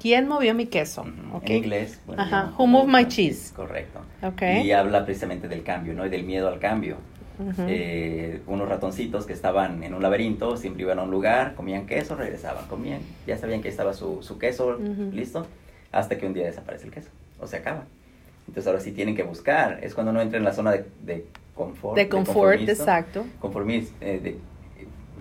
[0.00, 1.02] ¿Quién movió mi queso?
[1.02, 1.50] Ujú, Ok.
[1.50, 2.00] En inglés.
[2.04, 3.52] bueno, Ajá, Who moved my cheese?
[3.54, 4.00] Correcto.
[4.24, 4.42] Ok.
[4.64, 6.04] Y habla precisamente del cambio, ¿no?
[6.04, 6.96] Y del miedo al cambio.
[7.38, 7.62] Ujú.
[7.68, 12.16] Eh, unos ratoncitos que estaban en un laberinto, siempre iban a un lugar, comían queso,
[12.16, 14.80] regresaban, comían, ya sabían que estaba su, su queso
[15.12, 15.46] listo,
[15.92, 17.84] hasta que un día desaparece el queso o se acaba.
[18.48, 19.80] Entonces ahora sí tienen que buscar.
[19.82, 21.96] Es cuando uno entra en la zona de, de confort.
[21.96, 23.26] De confort, exacto.
[23.40, 24.36] Conformis, eh,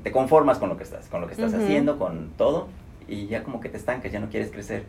[0.03, 2.67] te conformas con lo que estás, con lo que estás haciendo, con todo,
[3.07, 4.84] y ya como que te estancas, ya no quieres crecer.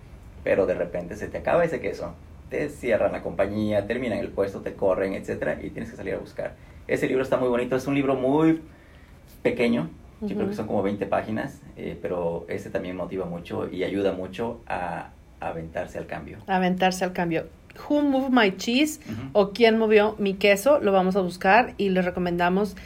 [0.45, 2.13] Pero de repente se te acaba ese queso,
[2.51, 6.19] te cierran la compañía, terminan el puesto, te corren, etcétera, y tienes que salir a
[6.19, 6.55] buscar.
[6.87, 8.61] Ese libro está muy bonito, es un libro muy
[9.43, 9.89] pequeño,
[10.21, 14.13] yo creo que son como 20 páginas, eh, pero ese también motiva mucho y ayuda
[14.13, 15.11] mucho a,
[15.41, 16.39] aventarse al cambio.
[16.47, 17.47] Aventarse al cambio.
[17.89, 19.01] Who Moved My Cheese
[19.33, 22.77] o quién movió mi queso, lo vamos a buscar y les recomendamos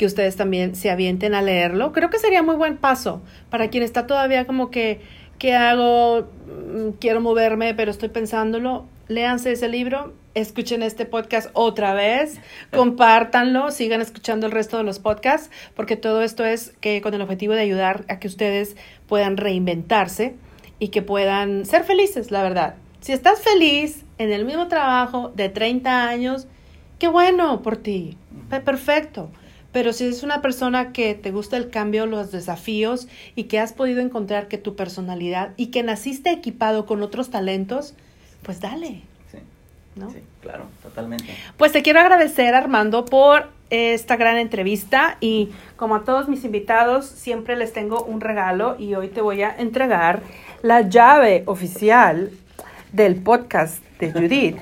[0.00, 1.92] que ustedes también se avienten a leerlo.
[1.92, 3.20] Creo que sería muy buen paso
[3.50, 5.00] para quien está todavía como que,
[5.38, 6.22] ¿qué hago?
[6.46, 8.86] Mm, quiero moverme, pero estoy pensándolo.
[9.08, 12.40] Léanse ese libro, escuchen este podcast otra vez,
[12.72, 17.20] compártanlo, sigan escuchando el resto de los podcasts, porque todo esto es que con el
[17.20, 18.76] objetivo de ayudar a que ustedes
[19.06, 20.34] puedan reinventarse
[20.78, 22.76] y que puedan ser felices, la verdad.
[23.00, 26.46] Si estás feliz en el mismo trabajo de 30 años,
[26.98, 28.18] qué bueno por ti,
[28.66, 29.30] perfecto.
[29.72, 33.72] Pero si es una persona que te gusta el cambio, los desafíos y que has
[33.72, 37.94] podido encontrar que tu personalidad y que naciste equipado con otros talentos,
[38.42, 39.00] pues dale.
[39.30, 39.38] Sí.
[39.96, 40.10] ¿no?
[40.10, 41.34] Sí, claro, totalmente.
[41.56, 47.06] Pues te quiero agradecer, Armando, por esta gran entrevista y como a todos mis invitados,
[47.06, 50.20] siempre les tengo un regalo y hoy te voy a entregar
[50.60, 52.32] la llave oficial
[52.92, 54.56] del podcast de Judith.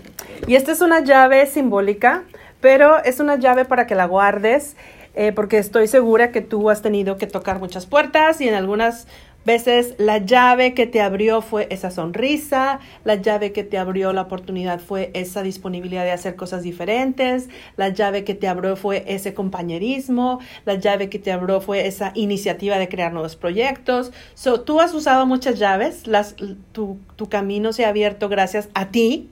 [0.46, 2.24] Y esta es una llave simbólica,
[2.60, 4.76] pero es una llave para que la guardes
[5.20, 9.08] eh, porque estoy segura que tú has tenido que tocar muchas puertas y en algunas
[9.48, 14.20] veces la llave que te abrió fue esa sonrisa, la llave que te abrió la
[14.20, 19.32] oportunidad fue esa disponibilidad de hacer cosas diferentes, la llave que te abrió fue ese
[19.32, 24.12] compañerismo, la llave que te abrió fue esa iniciativa de crear nuevos proyectos.
[24.34, 26.36] So, tú has usado muchas llaves, las,
[26.72, 29.30] tu, tu camino se ha abierto gracias a ti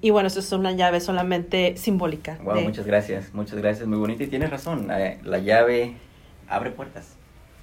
[0.00, 2.38] y bueno, eso es una llave solamente simbólica.
[2.42, 4.22] Wow, muchas gracias, muchas gracias, muy bonito.
[4.22, 5.96] Y tienes razón, eh, la llave
[6.48, 7.17] abre puertas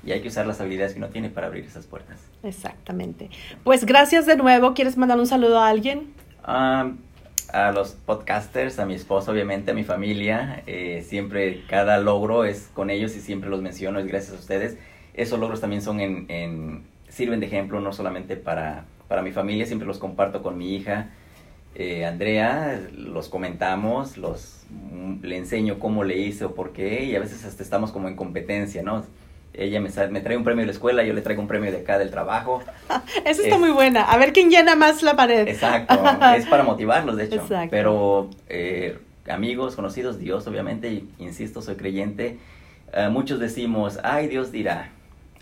[0.05, 2.19] y hay que usar las habilidades que uno tiene para abrir esas puertas.
[2.43, 3.29] Exactamente.
[3.63, 4.73] Pues gracias de nuevo.
[4.73, 6.13] ¿Quieres mandar un saludo a alguien?
[6.47, 10.61] a los podcasters, a mi esposo, obviamente, a mi familia.
[10.67, 14.77] Eh, siempre cada logro es con ellos y siempre los menciono, es gracias a ustedes.
[15.15, 19.65] Esos logros también son en, en sirven de ejemplo no solamente para, para mi familia,
[19.65, 21.09] siempre los comparto con mi hija
[21.75, 24.63] eh, Andrea, los comentamos, los
[25.21, 28.15] le enseño cómo le hice o por qué, y a veces hasta estamos como en
[28.15, 29.05] competencia, ¿no?
[29.57, 31.79] Ella me, me trae un premio de la escuela, yo le traigo un premio de
[31.79, 32.61] acá del trabajo.
[33.25, 34.03] Eso está muy buena.
[34.03, 35.47] A ver quién llena más la pared.
[35.47, 35.93] Exacto,
[36.37, 37.35] es para motivarlos, de hecho.
[37.35, 37.69] Exacto.
[37.71, 42.37] Pero eh, amigos, conocidos, Dios, obviamente, insisto, soy creyente.
[42.93, 44.91] Eh, muchos decimos, ay, Dios dirá.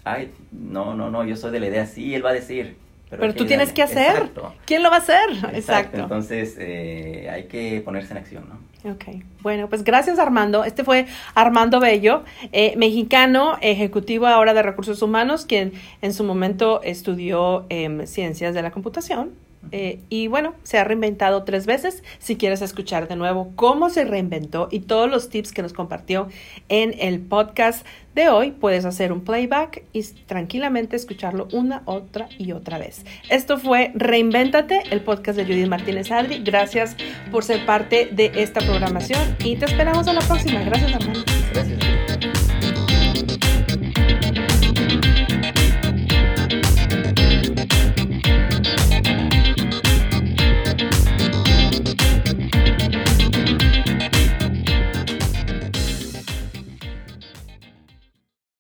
[0.03, 2.75] Ay, no, no, no, yo soy de la idea, sí, Él va a decir.
[3.09, 4.31] Pero, tú tienes que hacer.
[4.65, 5.29] ¿Quién lo va a hacer?
[5.53, 5.99] Exacto.
[5.99, 8.59] Entonces eh, hay que ponerse en acción, ¿no?
[8.85, 9.05] Ok.
[9.41, 10.63] Bueno, pues gracias Armando.
[10.65, 11.05] Este fue
[11.35, 18.05] Armando Bello, eh, mexicano, ejecutivo ahora de recursos humanos, quien en su momento estudió em,
[18.05, 22.03] ciencias de la computación eh, y bueno, se ha reinventado tres veces.
[22.19, 26.27] Si quieres escuchar de nuevo cómo se reinventó y todos los tips que nos compartió
[26.69, 27.85] en el podcast
[28.15, 33.05] de hoy, puedes hacer un playback y tranquilamente escucharlo una, otra y otra vez.
[33.29, 36.43] Esto fue Reinvéntate, el podcast de Judith Martínez Adri.
[36.43, 36.95] Gracias
[37.31, 40.61] por ser parte de esta programación y te esperamos a la próxima.
[40.63, 41.23] Gracias, Armando.
[41.53, 42.02] Gracias.